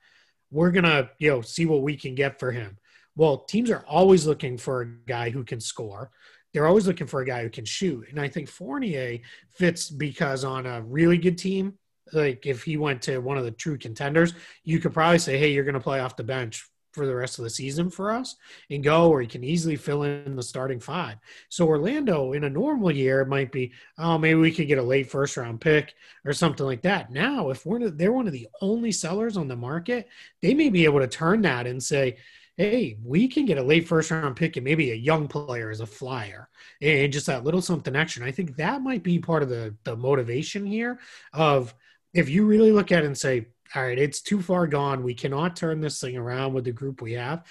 We're 0.50 0.70
gonna 0.70 1.10
you 1.18 1.30
know 1.30 1.42
see 1.42 1.66
what 1.66 1.82
we 1.82 1.96
can 1.96 2.14
get 2.14 2.38
for 2.38 2.52
him. 2.52 2.78
Well 3.16 3.38
teams 3.38 3.70
are 3.70 3.84
always 3.88 4.26
looking 4.26 4.58
for 4.58 4.82
a 4.82 4.86
guy 5.06 5.30
who 5.30 5.44
can 5.44 5.60
score. 5.60 6.10
They're 6.52 6.66
always 6.66 6.86
looking 6.86 7.06
for 7.06 7.20
a 7.20 7.26
guy 7.26 7.42
who 7.42 7.50
can 7.50 7.64
shoot. 7.64 8.06
And 8.10 8.20
i 8.20 8.28
think 8.28 8.48
fournier 8.48 9.18
fits 9.50 9.90
because 9.90 10.44
on 10.44 10.66
a 10.66 10.82
really 10.82 11.18
good 11.18 11.38
team 11.38 11.74
like 12.12 12.46
if 12.46 12.64
he 12.64 12.76
went 12.76 13.02
to 13.02 13.18
one 13.18 13.36
of 13.36 13.44
the 13.44 13.50
true 13.50 13.76
contenders 13.76 14.32
you 14.64 14.78
could 14.78 14.94
probably 14.94 15.18
say 15.18 15.38
hey 15.38 15.52
you're 15.52 15.64
gonna 15.64 15.80
play 15.80 16.00
off 16.00 16.16
the 16.16 16.24
bench 16.24 16.66
for 16.92 17.06
the 17.06 17.14
rest 17.14 17.38
of 17.38 17.44
the 17.44 17.50
season 17.50 17.90
for 17.90 18.10
us 18.10 18.36
and 18.70 18.82
go 18.82 19.08
or 19.10 19.20
he 19.20 19.26
can 19.26 19.44
easily 19.44 19.76
fill 19.76 20.02
in 20.02 20.36
the 20.36 20.42
starting 20.42 20.80
five. 20.80 21.16
So 21.48 21.66
Orlando 21.66 22.32
in 22.32 22.44
a 22.44 22.50
normal 22.50 22.90
year 22.90 23.24
might 23.24 23.52
be, 23.52 23.72
oh, 23.98 24.18
maybe 24.18 24.40
we 24.40 24.52
could 24.52 24.68
get 24.68 24.78
a 24.78 24.82
late 24.82 25.10
first 25.10 25.36
round 25.36 25.60
pick 25.60 25.94
or 26.24 26.32
something 26.32 26.66
like 26.66 26.82
that. 26.82 27.10
Now, 27.10 27.50
if 27.50 27.64
we're 27.66 27.90
they're 27.90 28.12
one 28.12 28.26
of 28.26 28.32
the 28.32 28.48
only 28.60 28.92
sellers 28.92 29.36
on 29.36 29.48
the 29.48 29.56
market, 29.56 30.08
they 30.42 30.54
may 30.54 30.70
be 30.70 30.84
able 30.84 31.00
to 31.00 31.08
turn 31.08 31.42
that 31.42 31.66
and 31.66 31.82
say, 31.82 32.16
hey, 32.56 32.96
we 33.04 33.28
can 33.28 33.46
get 33.46 33.58
a 33.58 33.62
late 33.62 33.86
first 33.86 34.10
round 34.10 34.34
pick 34.34 34.56
and 34.56 34.64
maybe 34.64 34.90
a 34.90 34.96
young 34.96 35.28
player 35.28 35.70
as 35.70 35.80
a 35.80 35.86
flyer 35.86 36.48
and 36.82 37.12
just 37.12 37.26
that 37.26 37.44
little 37.44 37.62
something 37.62 37.94
extra. 37.94 38.22
And 38.22 38.28
I 38.28 38.32
think 38.32 38.56
that 38.56 38.82
might 38.82 39.02
be 39.02 39.18
part 39.18 39.42
of 39.42 39.48
the 39.48 39.76
the 39.84 39.96
motivation 39.96 40.66
here 40.66 40.98
of 41.32 41.72
if 42.14 42.28
you 42.28 42.46
really 42.46 42.72
look 42.72 42.90
at 42.90 43.04
it 43.04 43.06
and 43.06 43.16
say, 43.16 43.46
all 43.74 43.82
right, 43.82 43.98
it's 43.98 44.20
too 44.20 44.40
far 44.40 44.66
gone. 44.66 45.02
We 45.02 45.14
cannot 45.14 45.56
turn 45.56 45.80
this 45.80 46.00
thing 46.00 46.16
around 46.16 46.54
with 46.54 46.64
the 46.64 46.72
group 46.72 47.02
we 47.02 47.12
have. 47.12 47.44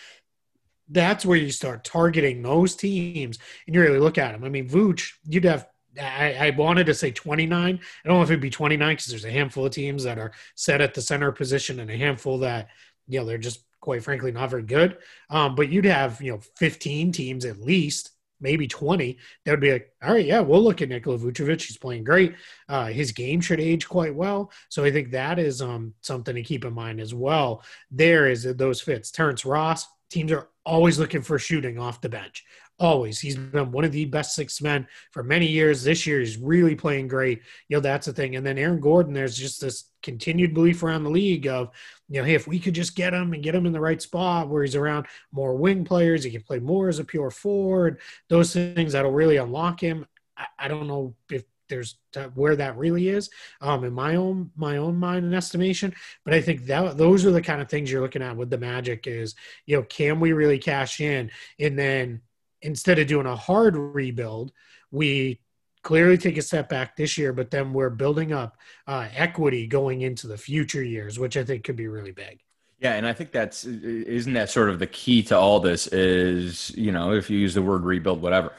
That's 0.90 1.26
where 1.26 1.38
you 1.38 1.52
start 1.52 1.84
targeting 1.84 2.42
those 2.42 2.76
teams 2.76 3.40
and 3.66 3.76
you 3.76 3.82
really 3.82 4.00
look 4.00 4.18
at 4.18 4.32
them. 4.32 4.44
I 4.44 4.50
mean, 4.50 4.70
Vooch, 4.70 5.14
you'd 5.26 5.44
have, 5.44 5.68
I, 6.02 6.34
I 6.34 6.50
wanted 6.52 6.86
to 6.86 6.94
say 6.94 7.12
29. 7.12 7.56
I 7.62 8.08
don't 8.08 8.18
know 8.18 8.24
if 8.24 8.30
it'd 8.30 8.40
be 8.40 8.50
29 8.50 8.96
because 8.96 9.06
there's 9.06 9.26
a 9.26 9.32
handful 9.32 9.66
of 9.66 9.74
teams 9.74 10.04
that 10.04 10.18
are 10.18 10.32
set 10.56 10.82
at 10.82 10.94
the 10.94 11.02
center 11.02 11.32
position 11.32 11.80
and 11.80 11.92
a 11.92 11.98
handful 11.98 12.40
that, 12.40 12.70
you 13.08 13.20
know, 13.20 13.26
they're 13.26 13.38
just 13.38 13.64
quite 13.82 14.04
frankly 14.04 14.32
not 14.32 14.50
very 14.50 14.64
good. 14.64 14.98
Um, 15.30 15.56
but 15.56 15.70
you'd 15.70 15.86
have, 15.86 16.22
you 16.22 16.32
know, 16.32 16.40
15 16.56 17.12
teams 17.12 17.46
at 17.46 17.60
least 17.60 18.12
maybe 18.39 18.67
20, 18.67 19.17
that 19.45 19.52
would 19.52 19.60
be 19.60 19.71
like, 19.71 19.91
all 20.04 20.13
right, 20.13 20.26
yeah, 20.26 20.39
we'll 20.39 20.63
look 20.63 20.82
at 20.82 20.89
Nikola 20.89 21.17
Vucevic. 21.17 21.62
He's 21.62 21.78
playing 21.78 22.04
great. 22.04 22.36
Uh, 22.69 22.88
his 22.88 23.12
game 23.12 23.41
should 23.41 23.60
age 23.60 23.88
quite 23.88 24.13
well. 24.13 24.52
So 24.69 24.84
I 24.84 24.91
think 24.91 25.12
that 25.12 25.39
is 25.39 25.62
um, 25.62 25.93
something 26.02 26.36
to 26.36 26.43
keep 26.43 26.65
in 26.65 26.73
mind 26.73 27.00
as 27.00 27.13
well. 27.13 27.63
There 27.91 28.28
is 28.28 28.43
those 28.43 28.82
fits. 28.82 29.12
Terrence 29.12 29.45
Ross, 29.45 29.86
teams 30.10 30.32
are 30.32 30.50
always 30.65 31.00
looking 31.00 31.21
for 31.21 31.39
shooting 31.39 31.80
off 31.80 32.02
the 32.02 32.10
bench. 32.10 32.43
Always. 32.80 33.19
He's 33.19 33.36
been 33.36 33.71
one 33.71 33.86
of 33.86 33.91
the 33.91 34.06
best 34.06 34.36
six 34.36 34.62
men 34.62 34.88
for 35.12 35.23
many 35.23 35.47
years. 35.47 35.84
This 35.84 36.06
year, 36.06 36.19
he's 36.19 36.38
really 36.38 36.76
playing 36.76 37.08
great. 37.08 37.41
You 37.69 37.78
know, 37.78 37.82
that's 37.82 38.06
the 38.06 38.13
thing. 38.13 38.36
And 38.36 38.45
then 38.45 38.60
Aaron 38.60 38.80
Gordon, 38.80 39.13
there's 39.13 39.36
just 39.36 39.60
this 39.60 39.86
continued 40.04 40.54
belief 40.54 40.84
around 40.84 41.04
the 41.04 41.10
league 41.10 41.47
of, 41.47 41.71
you 42.10 42.20
know, 42.20 42.26
hey, 42.26 42.36
if 42.36 42.48
we 42.48 42.60
could 42.60 42.76
just 42.76 42.96
get 42.96 43.13
him 43.13 43.34
and 43.34 43.43
get 43.43 43.56
him 43.56 43.65
in 43.65 43.74
the 43.74 43.80
right 43.80 44.02
spot 44.02 44.48
where 44.48 44.63
he's 44.63 44.76
around 44.76 45.08
more 45.32 45.56
wing 45.56 45.84
players, 45.84 46.24
he 46.24 46.32
can 46.32 46.41
play 46.41 46.60
more 46.60 46.88
as 46.88 47.00
a 47.00 47.04
pure 47.04 47.32
forward, 47.32 48.00
those 48.30 48.54
things 48.54 48.93
that'll 48.93 49.12
really 49.12 49.38
unlock 49.38 49.80
him. 49.80 50.06
I, 50.38 50.46
I 50.58 50.67
don't 50.67 50.88
know 50.88 51.13
if 51.30 51.43
there's 51.70 51.98
where 52.34 52.56
that 52.56 52.78
really 52.78 53.10
is 53.10 53.30
um, 53.62 53.84
in 53.84 53.93
my 53.93 54.15
own 54.15 54.50
my 54.56 54.78
own 54.78 54.96
mind 54.96 55.26
and 55.26 55.36
estimation 55.36 55.93
but 56.24 56.34
i 56.34 56.41
think 56.41 56.65
that 56.65 56.98
those 56.98 57.26
are 57.26 57.32
the 57.32 57.41
kind 57.41 57.62
of 57.62 57.70
things 57.70 57.91
you're 57.91 58.02
looking 58.02 58.22
at 58.22 58.38
with 58.38 58.50
the 58.50 58.58
magic 58.58 59.06
is 59.06 59.36
you 59.65 59.76
know 59.76 59.84
can 59.84 60.20
we 60.20 60.32
really 60.32 60.58
cash 60.58 61.02
in 61.02 61.30
and 61.60 61.78
then 61.78 62.22
instead 62.62 63.00
of 63.00 63.08
doing 63.08 63.26
a 63.26 63.36
hard 63.36 63.76
rebuild 63.76 64.52
we 64.91 65.39
clearly 65.88 66.17
take 66.17 66.38
a 66.38 66.41
step 66.41 66.67
back 66.67 66.97
this 66.97 67.17
year 67.17 67.32
but 67.32 67.50
then 67.50 67.71
we're 67.71 67.89
building 67.89 68.34
up 68.34 68.58
uh, 68.88 69.08
equity 69.15 69.65
going 69.65 70.02
into 70.02 70.28
the 70.28 70.38
future 70.38 70.84
years 70.84 71.17
which 71.17 71.38
i 71.38 71.43
think 71.45 71.63
could 71.63 71.78
be 71.78 71.88
really 71.88 72.12
big 72.12 72.41
Yeah, 72.80 72.93
and 72.93 73.08
I 73.08 73.13
think 73.13 73.32
that's 73.32 73.65
isn't 73.65 74.34
that 74.34 74.52
sort 74.52 74.69
of 74.69 74.78
the 74.78 74.86
key 74.88 75.23
to 75.23 75.38
all 75.38 75.60
this 75.60 75.88
is, 75.88 76.71
you 76.78 76.91
know, 76.91 77.12
if 77.13 77.28
you 77.28 77.39
use 77.39 77.56
the 77.56 77.62
word 77.62 77.84
rebuild 77.84 78.21
whatever. 78.21 78.54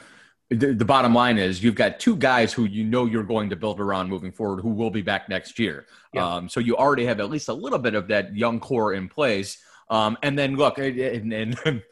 The, 0.49 0.73
the 0.73 0.83
bottom 0.83 1.13
line 1.13 1.37
is 1.37 1.63
you've 1.63 1.75
got 1.75 1.99
two 1.99 2.15
guys 2.15 2.51
who 2.51 2.65
you 2.65 2.83
know 2.83 3.05
you're 3.05 3.23
going 3.23 3.49
to 3.51 3.55
build 3.55 3.79
around 3.79 4.09
moving 4.09 4.31
forward 4.31 4.61
who 4.61 4.71
will 4.71 4.89
be 4.89 5.01
back 5.01 5.29
next 5.29 5.57
year. 5.59 5.85
Yeah. 6.11 6.27
Um, 6.27 6.49
so 6.49 6.59
you 6.59 6.75
already 6.75 7.05
have 7.05 7.19
at 7.19 7.29
least 7.29 7.47
a 7.47 7.53
little 7.53 7.79
bit 7.79 7.93
of 7.93 8.07
that 8.09 8.35
young 8.35 8.59
core 8.59 8.93
in 8.93 9.07
place. 9.07 9.63
Um, 9.89 10.17
and 10.21 10.37
then 10.37 10.55
look, 10.55 10.79
and, 10.79 11.31
and 11.31 11.55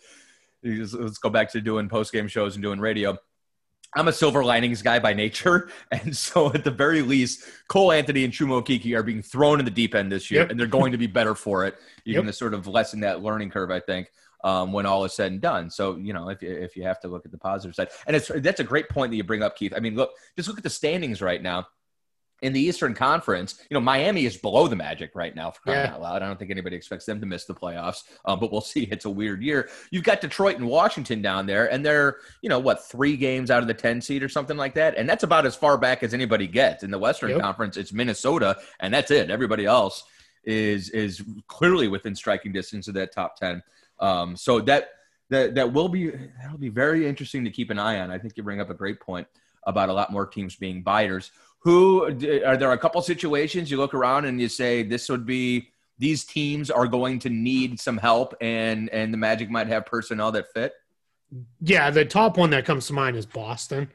let's 0.63 1.19
go 1.19 1.29
back 1.29 1.51
to 1.51 1.61
doing 1.61 1.87
post 1.87 2.11
game 2.11 2.27
shows 2.27 2.55
and 2.55 2.63
doing 2.63 2.79
radio. 2.79 3.17
I'm 3.95 4.07
a 4.07 4.13
silver 4.13 4.43
linings 4.43 4.81
guy 4.81 4.99
by 4.99 5.13
nature, 5.13 5.69
and 5.91 6.15
so 6.15 6.53
at 6.53 6.63
the 6.63 6.71
very 6.71 7.01
least, 7.01 7.43
Cole 7.67 7.91
Anthony 7.91 8.23
and 8.23 8.33
Chuma 8.33 8.61
Okeke 8.61 8.95
are 8.95 9.03
being 9.03 9.21
thrown 9.21 9.59
in 9.59 9.65
the 9.65 9.71
deep 9.71 9.95
end 9.95 10.11
this 10.11 10.29
year, 10.29 10.41
Yep. 10.41 10.51
and 10.51 10.59
they're 10.59 10.67
going 10.67 10.91
to 10.91 10.97
be 10.97 11.07
better 11.07 11.33
for 11.35 11.65
it. 11.65 11.75
You're 12.03 12.15
going 12.15 12.27
to 12.27 12.33
sort 12.33 12.53
of 12.53 12.67
lessen 12.67 12.99
that 13.01 13.21
learning 13.23 13.49
curve, 13.49 13.71
I 13.71 13.79
think, 13.79 14.11
um, 14.43 14.71
when 14.73 14.85
all 14.85 15.03
is 15.05 15.13
said 15.13 15.31
and 15.31 15.41
done. 15.41 15.69
So 15.69 15.95
you 15.97 16.13
know, 16.13 16.29
if 16.29 16.43
if 16.43 16.75
you 16.75 16.83
have 16.83 16.99
to 17.01 17.07
look 17.07 17.25
at 17.25 17.31
the 17.31 17.37
positive 17.37 17.75
side, 17.75 17.89
and 18.05 18.15
it's 18.15 18.29
that's 18.35 18.59
a 18.59 18.63
great 18.63 18.89
point 18.89 19.11
that 19.11 19.17
you 19.17 19.23
bring 19.23 19.41
up, 19.41 19.55
Keith. 19.57 19.73
I 19.75 19.79
mean, 19.79 19.95
look, 19.95 20.11
just 20.35 20.47
look 20.47 20.57
at 20.57 20.63
the 20.63 20.69
standings 20.69 21.21
right 21.21 21.41
now. 21.41 21.67
In 22.41 22.53
the 22.53 22.59
Eastern 22.61 22.93
Conference, 22.93 23.59
you 23.69 23.73
know, 23.73 23.81
Miami 23.81 24.25
is 24.25 24.37
below 24.37 24.67
the 24.67 24.75
Magic 24.75 25.11
right 25.15 25.35
now. 25.35 25.49
For 25.51 25.61
crying 25.61 25.85
Yeah. 25.85 25.93
out 25.93 26.01
loud, 26.01 26.21
I 26.21 26.27
don't 26.27 26.37
think 26.37 26.51
anybody 26.51 26.75
expects 26.75 27.05
them 27.05 27.19
to 27.19 27.25
miss 27.25 27.45
the 27.45 27.55
playoffs, 27.55 28.03
uh, 28.25 28.35
but 28.35 28.51
we'll 28.51 28.61
see. 28.61 28.83
It's 28.91 29.05
a 29.05 29.09
weird 29.09 29.41
year. 29.41 29.69
You've 29.91 30.03
got 30.03 30.21
Detroit 30.21 30.57
and 30.57 30.67
Washington 30.67 31.21
down 31.21 31.47
there, 31.47 31.71
and 31.71 31.85
they're 31.85 32.17
you 32.41 32.49
know 32.49 32.59
what 32.59 32.85
three 32.87 33.17
games 33.17 33.49
out 33.49 33.61
of 33.61 33.67
the 33.67 33.73
ten 33.73 34.01
seed 34.01 34.21
or 34.23 34.29
something 34.29 34.57
like 34.57 34.75
that, 34.75 34.95
and 34.97 35.09
that's 35.09 35.23
about 35.23 35.45
as 35.45 35.55
far 35.55 35.77
back 35.77 36.03
as 36.03 36.13
anybody 36.13 36.45
gets 36.47 36.83
in 36.83 36.91
the 36.91 36.99
Western 36.99 37.31
Yep. 37.31 37.41
Conference. 37.41 37.77
It's 37.77 37.91
Minnesota, 37.91 38.57
and 38.79 38.93
that's 38.93 39.09
it. 39.11 39.29
Everybody 39.31 39.65
else 39.65 40.03
is 40.43 40.89
is 40.91 41.23
clearly 41.47 41.87
within 41.87 42.15
striking 42.15 42.53
distance 42.53 42.87
of 42.87 42.93
that 42.93 43.11
top 43.13 43.35
ten. 43.35 43.61
Um, 43.99 44.35
so 44.35 44.59
that 44.61 44.91
that 45.29 45.55
that 45.55 45.73
will 45.73 45.89
be 45.89 46.11
that'll 46.41 46.57
be 46.59 46.69
very 46.69 47.07
interesting 47.07 47.43
to 47.45 47.49
keep 47.51 47.69
an 47.69 47.79
eye 47.79 47.99
on. 47.99 48.11
I 48.11 48.17
think 48.17 48.37
you 48.37 48.43
bring 48.43 48.61
up 48.61 48.69
a 48.69 48.73
great 48.75 48.99
point 48.99 49.27
about 49.63 49.89
a 49.89 49.93
lot 49.93 50.11
more 50.11 50.25
teams 50.25 50.55
being 50.55 50.83
buyers. 50.83 51.31
Who 51.59 52.05
are 52.05 52.57
there 52.57 52.71
a 52.71 52.77
couple 52.77 53.01
situations 53.01 53.69
you 53.69 53.77
look 53.77 53.93
around 53.93 54.25
and 54.25 54.39
you 54.39 54.47
say 54.47 54.83
this 54.83 55.09
would 55.09 55.25
be 55.25 55.69
these 55.97 56.23
teams 56.23 56.69
are 56.69 56.87
going 56.87 57.19
to 57.19 57.29
need 57.29 57.79
some 57.79 57.97
help 57.97 58.35
and 58.41 58.89
and 58.89 59.13
the 59.13 59.17
Magic 59.17 59.49
might 59.49 59.67
have 59.67 59.85
personnel 59.85 60.31
that 60.31 60.51
fit. 60.53 60.73
Yeah, 61.61 61.89
the 61.89 62.05
top 62.05 62.37
one 62.37 62.51
that 62.51 62.65
comes 62.65 62.87
to 62.87 62.93
mind 62.93 63.17
is 63.17 63.25
Boston, 63.25 63.91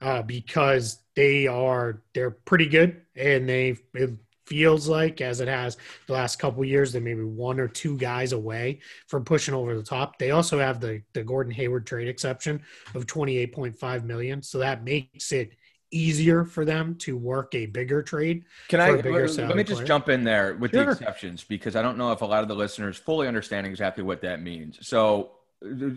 uh, 0.00 0.22
because 0.22 0.98
they 1.16 1.46
are 1.46 2.02
they're 2.14 2.30
pretty 2.30 2.66
good, 2.66 3.02
and 3.16 3.48
they 3.48 3.76
it 3.94 4.10
feels 4.46 4.88
like 4.88 5.20
as 5.20 5.40
it 5.40 5.48
has 5.48 5.76
the 6.06 6.12
last 6.12 6.38
couple 6.38 6.64
years, 6.64 6.92
they 6.92 7.00
maybe 7.00 7.24
one 7.24 7.58
or 7.58 7.68
two 7.68 7.96
guys 7.98 8.32
away 8.32 8.80
from 9.08 9.24
pushing 9.24 9.54
over 9.54 9.76
the 9.76 9.82
top. 9.82 10.18
They 10.18 10.30
also 10.30 10.58
have 10.58 10.80
the 10.80 11.02
the 11.14 11.24
Gordon 11.24 11.52
Hayward 11.52 11.86
trade 11.86 12.08
exception 12.08 12.62
of 12.94 13.06
twenty 13.06 13.38
eight 13.38 13.52
point 13.52 13.76
five 13.76 14.04
million, 14.04 14.42
so 14.42 14.58
that 14.58 14.84
makes 14.84 15.32
it 15.32 15.50
easier 15.90 16.44
for 16.44 16.64
them 16.64 16.94
to 16.96 17.16
work 17.16 17.54
a 17.54 17.66
bigger 17.66 18.02
trade. 18.02 18.44
Can 18.68 18.80
I 18.80 18.90
let, 18.90 19.04
let 19.04 19.56
me 19.56 19.64
just 19.64 19.78
player. 19.78 19.86
jump 19.86 20.08
in 20.08 20.24
there 20.24 20.54
with 20.54 20.72
the 20.72 20.90
exceptions 20.90 21.44
because 21.44 21.76
I 21.76 21.82
don't 21.82 21.98
know 21.98 22.12
if 22.12 22.20
a 22.20 22.26
lot 22.26 22.42
of 22.42 22.48
the 22.48 22.54
listeners 22.54 22.96
fully 22.96 23.28
understand 23.28 23.66
exactly 23.66 24.04
what 24.04 24.22
that 24.22 24.42
means. 24.42 24.78
So 24.86 25.32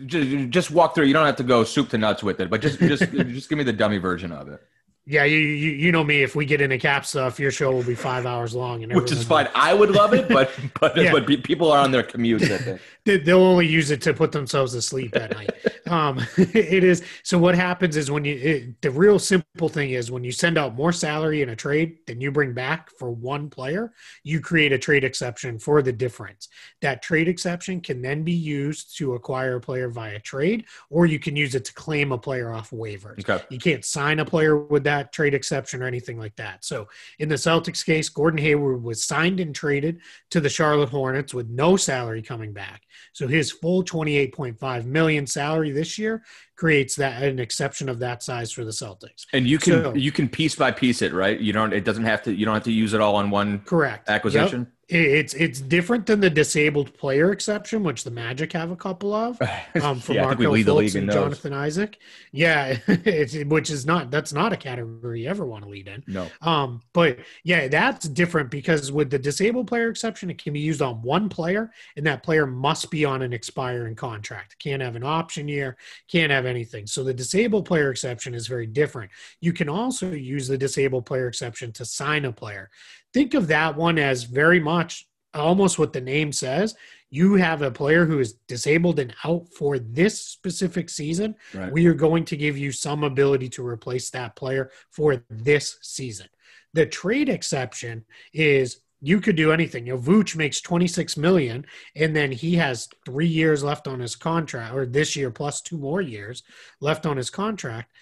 just, 0.06 0.50
just 0.50 0.70
walk 0.70 0.94
through. 0.94 1.06
You 1.06 1.12
don't 1.12 1.26
have 1.26 1.36
to 1.36 1.44
go 1.44 1.64
soup 1.64 1.90
to 1.90 1.98
nuts 1.98 2.22
with 2.22 2.40
it, 2.40 2.50
but 2.50 2.60
just 2.60 2.78
just 2.78 3.10
just 3.12 3.48
give 3.48 3.58
me 3.58 3.64
the 3.64 3.72
dummy 3.72 3.98
version 3.98 4.32
of 4.32 4.48
it. 4.48 4.62
Yeah, 5.04 5.24
you 5.24 5.38
you, 5.38 5.70
you 5.72 5.92
know 5.92 6.04
me. 6.04 6.22
If 6.22 6.36
we 6.36 6.46
get 6.46 6.60
into 6.60 6.78
cap 6.78 7.04
stuff, 7.04 7.40
your 7.40 7.50
show 7.50 7.72
will 7.72 7.82
be 7.82 7.96
five 7.96 8.24
hours 8.24 8.54
long, 8.54 8.84
and 8.84 8.94
Which 8.94 9.10
is 9.10 9.24
fine. 9.24 9.48
I 9.52 9.74
would 9.74 9.90
love 9.90 10.14
it, 10.14 10.28
but 10.28 10.52
but 10.80 10.96
Yeah. 10.96 11.10
but 11.10 11.26
people 11.42 11.72
are 11.72 11.80
on 11.80 11.90
their 11.90 12.04
commutes. 12.04 12.48
I 12.50 12.58
think. 12.58 12.80
they- 13.04 13.18
they'll 13.18 13.42
only 13.42 13.66
use 13.66 13.90
it 13.90 14.00
to 14.02 14.14
put 14.14 14.30
themselves 14.30 14.74
to 14.74 14.82
sleep 14.82 15.16
at 15.16 15.32
night. 15.34 15.50
Um, 15.88 16.20
it 16.38 16.84
is 16.84 17.02
so. 17.24 17.36
What 17.36 17.56
happens 17.56 17.96
is 17.96 18.12
when 18.12 18.24
you 18.24 18.36
it, 18.36 18.80
the 18.80 18.92
real 18.92 19.18
simple 19.18 19.68
thing 19.68 19.90
is 19.90 20.12
when 20.12 20.22
you 20.22 20.30
send 20.30 20.56
out 20.56 20.76
more 20.76 20.92
salary 20.92 21.42
in 21.42 21.48
a 21.48 21.56
trade 21.56 21.96
than 22.06 22.20
you 22.20 22.30
bring 22.30 22.52
back 22.54 22.88
for 22.96 23.10
one 23.10 23.50
player, 23.50 23.92
you 24.22 24.38
create 24.40 24.72
a 24.72 24.78
trade 24.78 25.02
exception 25.02 25.58
for 25.58 25.82
the 25.82 25.92
difference. 25.92 26.48
That 26.80 27.02
trade 27.02 27.26
exception 27.26 27.80
can 27.80 28.02
then 28.02 28.22
be 28.22 28.32
used 28.32 28.96
to 28.98 29.14
acquire 29.14 29.56
a 29.56 29.60
player 29.60 29.88
via 29.88 30.20
trade, 30.20 30.66
or 30.90 31.06
you 31.06 31.18
can 31.18 31.34
use 31.34 31.56
it 31.56 31.64
to 31.64 31.74
claim 31.74 32.12
a 32.12 32.18
player 32.18 32.52
off 32.52 32.70
waivers. 32.70 33.28
Okay. 33.28 33.44
You 33.50 33.58
can't 33.58 33.84
sign 33.84 34.20
a 34.20 34.24
player 34.24 34.56
with 34.56 34.84
that 34.84 34.91
trade 35.12 35.34
exception 35.34 35.82
or 35.82 35.86
anything 35.86 36.18
like 36.18 36.36
that. 36.36 36.64
So 36.64 36.88
in 37.18 37.28
the 37.28 37.36
Celtics 37.36 37.84
case, 37.84 38.08
Gordon 38.08 38.38
Hayward 38.38 38.82
was 38.82 39.04
signed 39.04 39.40
and 39.40 39.54
traded 39.54 40.00
to 40.30 40.40
the 40.40 40.48
Charlotte 40.48 40.88
Hornets 40.90 41.32
with 41.32 41.48
no 41.48 41.76
salary 41.76 42.20
coming 42.22 42.52
back. 42.52 42.82
So 43.12 43.26
his 43.28 43.50
full 43.50 43.82
28.5 43.84 44.84
million 44.84 45.26
salary 45.26 45.70
this 45.70 45.98
year 45.98 46.22
creates 46.56 46.94
that 46.96 47.22
an 47.22 47.38
exception 47.38 47.88
of 47.88 47.98
that 48.00 48.22
size 48.22 48.52
for 48.52 48.64
the 48.64 48.70
Celtics. 48.70 49.26
And 49.32 49.46
you 49.46 49.58
can 49.58 49.82
So- 49.82 49.94
you 49.94 50.12
can 50.12 50.28
piece 50.28 50.54
by 50.54 50.70
piece 50.70 51.02
it, 51.02 51.12
right? 51.12 51.38
You 51.40 51.52
don't. 51.52 51.72
It 51.72 51.84
doesn't 51.84 52.04
have 52.04 52.22
to. 52.24 52.32
You 52.34 52.44
don't 52.44 52.54
have 52.54 52.64
to 52.64 52.72
use 52.72 52.92
it 52.94 53.00
all 53.00 53.16
on 53.16 53.30
one 53.30 53.60
Correct. 53.60 54.08
acquisition. 54.08 54.60
Yep. 54.60 54.71
It's 54.88 55.32
it's 55.34 55.60
different 55.60 56.06
than 56.06 56.20
the 56.20 56.28
disabled 56.28 56.92
player 56.98 57.32
exception, 57.32 57.82
which 57.82 58.04
the 58.04 58.10
Magic 58.10 58.52
have 58.52 58.70
a 58.70 58.76
couple 58.76 59.14
of. 59.14 59.40
Um, 59.82 60.00
from 60.00 60.16
yeah, 60.16 60.26
I 60.26 60.28
think 60.28 60.40
we 60.40 60.46
Markelle 60.46 60.52
lead 60.52 60.66
the 60.66 60.98
Fultz 60.98 60.98
and. 61.00 61.10
Jonathan 61.10 61.52
Isaac. 61.54 61.98
Yeah, 62.30 62.76
it's, 62.86 63.34
which 63.44 63.70
is 63.70 63.86
not 63.86 64.10
that's 64.10 64.32
not 64.32 64.52
a 64.52 64.56
category 64.56 65.22
you 65.22 65.28
ever 65.28 65.46
want 65.46 65.64
to 65.64 65.70
lead 65.70 65.88
in. 65.88 66.04
No. 66.06 66.28
Um, 66.42 66.82
but 66.92 67.18
yeah, 67.42 67.68
that's 67.68 68.06
different 68.06 68.50
because 68.50 68.92
with 68.92 69.10
the 69.10 69.18
disabled 69.18 69.66
player 69.66 69.88
exception, 69.88 70.30
it 70.30 70.42
can 70.42 70.52
be 70.52 70.60
used 70.60 70.82
on 70.82 71.00
one 71.00 71.30
player, 71.30 71.70
and 71.96 72.06
that 72.06 72.22
player 72.22 72.46
must 72.46 72.90
be 72.90 73.06
on 73.06 73.22
an 73.22 73.32
expiring 73.32 73.94
contract. 73.94 74.58
Can't 74.58 74.82
have 74.82 74.94
an 74.94 75.04
option 75.04 75.48
year, 75.48 75.78
can't 76.06 76.30
have 76.30 76.44
anything. 76.44 76.86
So 76.86 77.02
the 77.02 77.14
disabled 77.14 77.64
player 77.64 77.90
exception 77.90 78.34
is 78.34 78.46
very 78.46 78.66
different. 78.66 79.10
You 79.40 79.54
can 79.54 79.70
also 79.70 80.10
use 80.10 80.48
the 80.48 80.58
disabled 80.58 81.06
player 81.06 81.28
exception 81.28 81.72
to 81.72 81.84
sign 81.86 82.26
a 82.26 82.32
player. 82.32 82.70
Think 83.12 83.34
of 83.34 83.48
that 83.48 83.76
one 83.76 83.98
as 83.98 84.24
very 84.24 84.60
much 84.60 85.06
almost 85.34 85.78
what 85.78 85.92
the 85.92 86.00
name 86.00 86.32
says. 86.32 86.74
You 87.10 87.34
have 87.34 87.60
a 87.62 87.70
player 87.70 88.06
who 88.06 88.20
is 88.20 88.34
disabled 88.48 88.98
and 88.98 89.14
out 89.24 89.46
for 89.56 89.78
this 89.78 90.20
specific 90.20 90.88
season 90.88 91.34
Right. 91.52 91.70
we 91.70 91.86
are 91.86 91.94
going 91.94 92.24
to 92.26 92.36
give 92.36 92.56
you 92.56 92.72
some 92.72 93.04
ability 93.04 93.48
to 93.50 93.66
replace 93.66 94.08
that 94.10 94.34
player 94.36 94.70
for 94.90 95.24
this 95.28 95.78
season. 95.82 96.28
The 96.72 96.86
trade 96.86 97.28
exception 97.28 98.04
is 98.32 98.78
you 99.02 99.20
could 99.20 99.36
do 99.36 99.52
anything. 99.52 99.86
You 99.86 99.94
know, 99.94 100.00
Vooch 100.00 100.36
makes 100.36 100.60
26 100.62 101.16
million 101.18 101.66
and 101.96 102.16
then 102.16 102.32
he 102.32 102.54
has 102.56 102.88
three 103.04 103.26
years 103.26 103.62
left 103.62 103.86
on 103.88 104.00
his 104.00 104.16
contract, 104.16 104.74
or 104.74 104.86
this 104.86 105.14
year 105.16 105.30
plus 105.30 105.60
two 105.60 105.76
more 105.76 106.00
years 106.00 106.42
left 106.80 107.04
on 107.04 107.16
his 107.18 107.28
contract. 107.28 107.92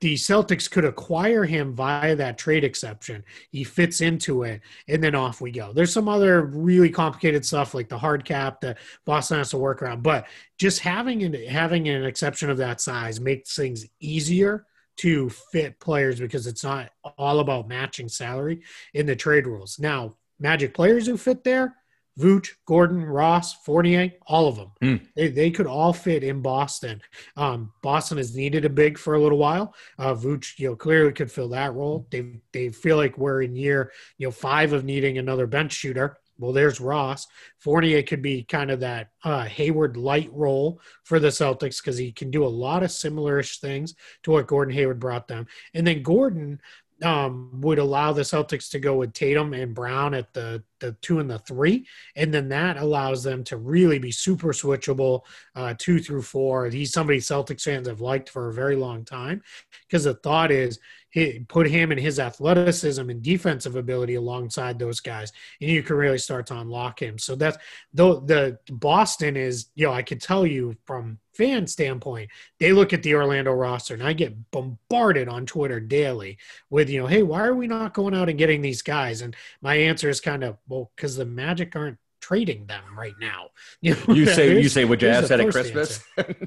The 0.00 0.14
Celtics 0.14 0.70
could 0.70 0.84
acquire 0.84 1.44
him 1.44 1.74
via 1.74 2.16
that 2.16 2.38
trade 2.38 2.64
exception. 2.64 3.22
He 3.50 3.64
fits 3.64 4.00
into 4.00 4.44
it, 4.44 4.62
and 4.88 5.02
then 5.02 5.14
off 5.14 5.40
we 5.40 5.50
go. 5.50 5.72
There's 5.72 5.92
some 5.92 6.08
other 6.08 6.42
really 6.42 6.90
complicated 6.90 7.44
stuff 7.44 7.74
like 7.74 7.88
the 7.88 7.98
hard 7.98 8.24
cap 8.24 8.60
that 8.62 8.78
Boston 9.04 9.38
has 9.38 9.50
to 9.50 9.58
work 9.58 9.82
around, 9.82 10.02
but 10.02 10.26
just 10.58 10.80
having 10.80 11.22
an 11.22 11.34
having 11.46 11.88
an 11.88 12.04
exception 12.04 12.48
of 12.48 12.56
that 12.58 12.80
size 12.80 13.20
makes 13.20 13.54
things 13.54 13.86
easier 14.00 14.66
to 14.96 15.28
fit 15.28 15.78
players 15.80 16.18
because 16.18 16.46
it's 16.46 16.64
not 16.64 16.90
all 17.16 17.40
about 17.40 17.68
matching 17.68 18.08
salary 18.08 18.62
in 18.94 19.06
the 19.06 19.16
trade 19.16 19.46
rules. 19.46 19.78
Now, 19.78 20.16
Magic 20.40 20.72
players 20.72 21.06
who 21.06 21.18
fit 21.18 21.44
there, 21.44 21.76
Vooch, 22.20 22.48
Gordon, 22.66 23.02
Ross, 23.02 23.54
Fournier, 23.64 24.12
all 24.26 24.46
of 24.46 24.56
them. 24.56 24.70
Hmm. 24.80 25.04
They, 25.16 25.28
they 25.28 25.50
could 25.50 25.66
all 25.66 25.92
fit 25.92 26.22
in 26.22 26.42
Boston. 26.42 27.00
Um, 27.36 27.72
Boston 27.82 28.18
has 28.18 28.36
needed 28.36 28.64
a 28.64 28.70
big 28.70 28.98
for 28.98 29.14
a 29.14 29.20
little 29.20 29.38
while. 29.38 29.74
Uh, 29.98 30.14
Vooch, 30.14 30.58
you 30.58 30.68
know, 30.68 30.76
clearly 30.76 31.12
could 31.12 31.32
fill 31.32 31.48
that 31.50 31.74
role. 31.74 32.06
They 32.10 32.40
they 32.52 32.68
feel 32.68 32.96
like 32.96 33.16
we're 33.18 33.42
in 33.42 33.56
year, 33.56 33.92
you 34.18 34.26
know, 34.26 34.32
five 34.32 34.72
of 34.72 34.84
needing 34.84 35.18
another 35.18 35.46
bench 35.46 35.72
shooter. 35.72 36.18
Well, 36.38 36.52
there's 36.52 36.80
Ross. 36.80 37.26
Fournier 37.58 38.02
could 38.02 38.22
be 38.22 38.44
kind 38.44 38.70
of 38.70 38.80
that 38.80 39.10
uh, 39.24 39.44
Hayward 39.44 39.98
light 39.98 40.30
role 40.32 40.80
for 41.04 41.20
the 41.20 41.28
Celtics 41.28 41.82
because 41.82 41.98
he 41.98 42.12
can 42.12 42.30
do 42.30 42.44
a 42.44 42.46
lot 42.46 42.82
of 42.82 42.90
similar-ish 42.90 43.60
things 43.60 43.94
to 44.22 44.30
what 44.30 44.46
Gordon 44.46 44.74
Hayward 44.74 45.00
brought 45.00 45.28
them. 45.28 45.46
And 45.74 45.86
then 45.86 46.02
Gordon 46.02 46.58
um, 47.02 47.60
would 47.60 47.78
allow 47.78 48.12
the 48.12 48.22
Celtics 48.22 48.70
to 48.70 48.78
go 48.78 48.96
with 48.96 49.12
Tatum 49.12 49.52
and 49.52 49.74
Brown 49.74 50.14
at 50.14 50.32
the 50.32 50.62
the 50.80 50.92
two 51.02 51.20
and 51.20 51.30
the 51.30 51.38
three, 51.40 51.86
and 52.16 52.32
then 52.32 52.48
that 52.48 52.76
allows 52.76 53.22
them 53.22 53.44
to 53.44 53.56
really 53.56 53.98
be 53.98 54.10
super 54.10 54.48
switchable 54.48 55.22
uh, 55.54 55.74
two 55.78 56.00
through 56.00 56.22
four. 56.22 56.66
He's 56.66 56.92
somebody 56.92 57.18
Celtics 57.18 57.62
fans 57.62 57.86
have 57.88 58.00
liked 58.00 58.28
for 58.28 58.48
a 58.48 58.54
very 58.54 58.76
long 58.76 59.04
time 59.04 59.42
because 59.86 60.04
the 60.04 60.14
thought 60.14 60.50
is 60.50 60.78
he, 61.10 61.44
put 61.48 61.68
him 61.68 61.90
and 61.90 62.00
his 62.00 62.20
athleticism 62.20 63.10
and 63.10 63.22
defensive 63.22 63.76
ability 63.76 64.14
alongside 64.14 64.78
those 64.78 65.00
guys, 65.00 65.32
and 65.60 65.70
you 65.70 65.82
can 65.82 65.96
really 65.96 66.18
start 66.18 66.46
to 66.46 66.58
unlock 66.58 67.02
him. 67.02 67.18
So 67.18 67.34
that's 67.34 67.58
the 67.92 68.20
the 68.20 68.58
Boston 68.72 69.36
is 69.36 69.66
you 69.74 69.86
know 69.86 69.92
I 69.92 70.02
could 70.02 70.20
tell 70.20 70.46
you 70.46 70.76
from 70.86 71.18
fan 71.32 71.66
standpoint 71.66 72.28
they 72.58 72.72
look 72.72 72.92
at 72.92 73.02
the 73.02 73.14
Orlando 73.14 73.52
roster 73.52 73.94
and 73.94 74.02
I 74.02 74.12
get 74.12 74.50
bombarded 74.50 75.28
on 75.28 75.46
Twitter 75.46 75.80
daily 75.80 76.36
with 76.70 76.90
you 76.90 77.00
know 77.00 77.06
hey 77.06 77.22
why 77.22 77.44
are 77.44 77.54
we 77.54 77.66
not 77.66 77.94
going 77.94 78.14
out 78.14 78.28
and 78.28 78.38
getting 78.38 78.60
these 78.60 78.82
guys 78.82 79.22
and 79.22 79.34
my 79.62 79.76
answer 79.76 80.08
is 80.08 80.20
kind 80.20 80.42
of 80.42 80.58
well 80.70 80.90
because 80.96 81.16
the 81.16 81.26
Magic 81.26 81.76
aren't 81.76 81.98
trading 82.30 82.64
them 82.66 82.84
right 82.96 83.14
now. 83.20 83.48
You, 83.80 83.96
know, 84.08 84.14
You 84.14 84.26
say 84.26 84.60
you 84.60 84.68
say 84.68 84.84
would 84.84 85.02
you 85.02 85.08
ask 85.08 85.28
that 85.28 85.40
at 85.40 85.50
Christmas? 85.50 86.02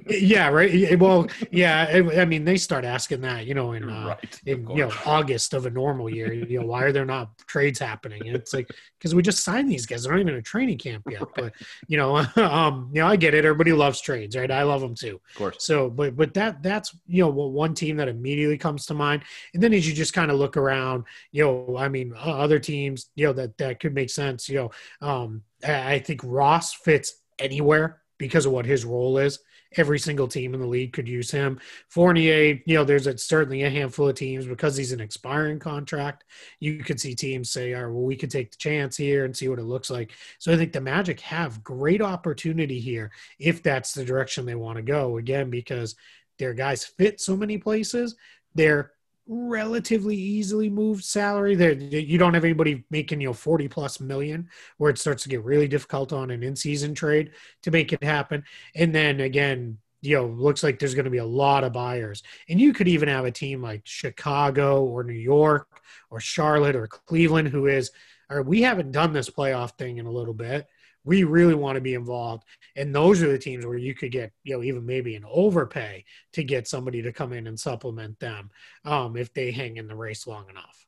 yeah, 0.08 0.48
right. 0.48 0.98
Well, 0.98 1.28
yeah. 1.52 2.02
I 2.18 2.24
mean, 2.26 2.46
they 2.46 2.56
start 2.56 2.86
asking 2.86 3.22
that, 3.22 3.46
you 3.46 3.54
know, 3.54 3.74
in 3.74 3.90
uh, 3.90 4.08
right. 4.08 4.42
in 4.46 4.70
you 4.70 4.86
know. 4.88 4.92
August 5.06 5.54
of 5.54 5.66
a 5.66 5.70
normal 5.70 6.10
year. 6.10 6.32
You 6.32 6.62
know, 6.62 6.68
why 6.68 6.84
are 6.84 6.94
there 6.94 7.06
not 7.06 7.38
trades 7.40 7.80
happening? 7.80 8.26
And 8.28 8.36
it's 8.36 8.54
like 8.54 8.70
because 8.98 9.14
we 9.14 9.22
just 9.22 9.44
signed 9.44 9.70
these 9.70 9.86
guys. 9.86 10.04
They're 10.04 10.14
not 10.14 10.22
even 10.22 10.34
in 10.36 10.40
a 10.40 10.42
training 10.42 10.78
camp 10.78 11.04
yet. 11.10 11.24
But 11.36 11.54
you 11.88 11.98
know, 11.98 12.18
um, 12.38 12.92
you 12.94 13.02
know, 13.02 13.08
I 13.08 13.16
get 13.16 13.34
it. 13.34 13.44
Everybody 13.44 13.74
loves 13.74 14.00
trades, 14.00 14.36
right? 14.36 14.52
I 14.52 14.64
love 14.64 14.82
them 14.82 14.96
too. 14.96 15.20
Of 15.32 15.36
course. 15.36 15.56
So, 15.60 15.90
but 15.90 16.16
but 16.16 16.34
that 16.36 16.64
that's 16.64 16.96
you 17.08 17.24
know 17.24 17.30
one 17.30 17.74
team 17.74 17.98
that 17.98 18.08
immediately 18.08 18.58
comes 18.58 18.86
to 18.86 18.94
mind. 18.94 19.24
And 19.54 19.62
then 19.62 19.74
as 19.74 19.88
you 19.88 19.94
just 19.94 20.14
kind 20.14 20.32
of 20.32 20.38
look 20.38 20.56
around, 20.56 21.06
you 21.32 21.44
know, 21.44 21.78
I 21.78 21.90
mean, 21.90 22.14
uh, 22.16 22.38
other 22.38 22.60
teams, 22.60 23.10
you 23.16 23.26
know, 23.26 23.34
that 23.34 23.58
that 23.58 23.80
could 23.80 23.94
make 23.94 24.10
sense. 24.10 24.48
You 24.48 24.56
know, 25.02 25.08
um, 25.08 25.42
I 25.64 26.00
think 26.00 26.22
Ross 26.24 26.74
fits 26.74 27.14
anywhere 27.40 28.02
because 28.18 28.46
of 28.46 28.52
what 28.52 28.66
his 28.66 28.86
role 28.86 29.18
is. 29.18 29.40
Every 29.76 29.98
single 29.98 30.28
team 30.28 30.54
in 30.54 30.60
the 30.60 30.68
league 30.68 30.94
could 30.94 31.08
use 31.08 31.32
him. 31.32 31.60
Fournier, 31.90 32.62
you 32.66 32.76
know, 32.76 32.84
there's 32.84 33.08
a, 33.08 33.18
certainly 33.18 33.64
a 33.64 33.72
handful 33.72 34.08
of 34.08 34.16
teams 34.16 34.46
because 34.46 34.78
he's 34.78 34.92
an 34.92 35.00
expiring 35.00 35.58
contract. 35.58 36.26
You 36.60 36.84
could 36.84 37.00
see 37.00 37.16
teams 37.16 37.50
say, 37.50 37.74
"All 37.74 37.86
right, 37.86 37.92
well, 37.92 38.04
we 38.04 38.16
could 38.16 38.30
take 38.30 38.52
the 38.52 38.58
chance 38.58 38.96
here 38.96 39.26
and 39.26 39.36
see 39.36 39.48
what 39.48 39.58
it 39.58 39.64
looks 39.64 39.90
like." 39.90 40.12
So 40.38 40.54
I 40.54 40.58
think 40.58 40.74
the 40.74 40.82
Magic 40.82 41.20
have 41.22 41.64
great 41.64 42.04
opportunity 42.04 42.80
here 42.80 43.12
if 43.40 43.64
that's 43.64 43.94
the 43.94 44.06
direction 44.06 44.46
they 44.46 44.54
want 44.54 44.76
to 44.76 44.84
go. 44.84 45.18
Again, 45.18 45.50
because 45.50 45.96
their 46.38 46.54
guys 46.54 46.86
fit 46.86 47.20
so 47.20 47.36
many 47.36 47.58
places, 47.58 48.16
they're 48.54 48.92
relatively 49.28 50.16
easily 50.16 50.70
moved 50.70 51.04
salary. 51.04 51.56
There, 51.56 51.74
you 51.74 52.18
don't 52.18 52.34
have 52.34 52.44
anybody 52.44 52.84
making 52.90 53.22
you 53.22 53.30
know 53.30 53.34
forty 53.34 53.68
plus 53.68 54.00
million, 54.00 54.50
where 54.78 54.90
it 54.90 54.98
starts 54.98 55.24
to 55.24 55.30
get 55.30 55.44
really 55.44 55.68
difficult 55.68 56.14
on 56.14 56.32
an 56.32 56.44
in 56.44 56.56
season 56.56 56.94
trade 56.94 57.32
to 57.64 57.72
make 57.72 57.94
it 57.94 58.04
happen. 58.04 58.44
And 58.76 58.94
then 58.94 59.22
again, 59.22 59.78
you 60.02 60.18
know, 60.18 60.28
looks 60.28 60.64
like 60.64 60.80
there's 60.80 60.96
going 60.96 61.06
to 61.06 61.12
be 61.12 61.18
a 61.18 61.26
lot 61.26 61.64
of 61.64 61.74
buyers, 61.74 62.24
and 62.50 62.60
you 62.60 62.74
could 62.74 62.88
even 62.88 63.08
have 63.10 63.26
a 63.26 63.32
team 63.32 63.62
like 63.62 63.82
Chicago 63.86 64.84
or 64.84 65.04
New 65.04 65.14
York 65.14 65.68
or 66.10 66.20
Charlotte 66.20 66.76
or 66.76 66.88
Cleveland 66.88 67.48
who 67.48 67.68
is, 67.68 67.92
or 68.30 68.42
we 68.42 68.62
haven't 68.62 68.92
done 68.92 69.14
this 69.14 69.30
playoff 69.30 69.78
thing 69.78 69.98
in 69.98 70.06
a 70.06 70.12
little 70.12 70.34
bit 70.34 70.68
we 71.06 71.24
really 71.24 71.56
want 71.56 71.76
to 71.76 71.82
be 71.82 71.94
involved. 71.94 72.44
And 72.76 72.94
those 72.94 73.22
are 73.22 73.32
the 73.32 73.38
teams 73.38 73.66
where 73.66 73.78
you 73.78 73.94
could 73.94 74.12
get, 74.12 74.32
you 74.44 74.56
know, 74.56 74.64
even 74.64 74.86
maybe 74.86 75.16
an 75.16 75.26
overpay 75.30 76.06
to 76.34 76.44
get 76.44 76.68
somebody 76.68 77.02
to 77.02 77.12
come 77.12 77.34
in 77.34 77.48
and 77.48 77.60
supplement 77.60 78.20
them 78.20 78.50
um, 78.86 79.18
if 79.18 79.34
they 79.34 79.52
hang 79.52 79.78
in 79.78 79.88
the 79.88 79.96
race 79.96 80.26
long 80.28 80.50
enough. 80.50 80.86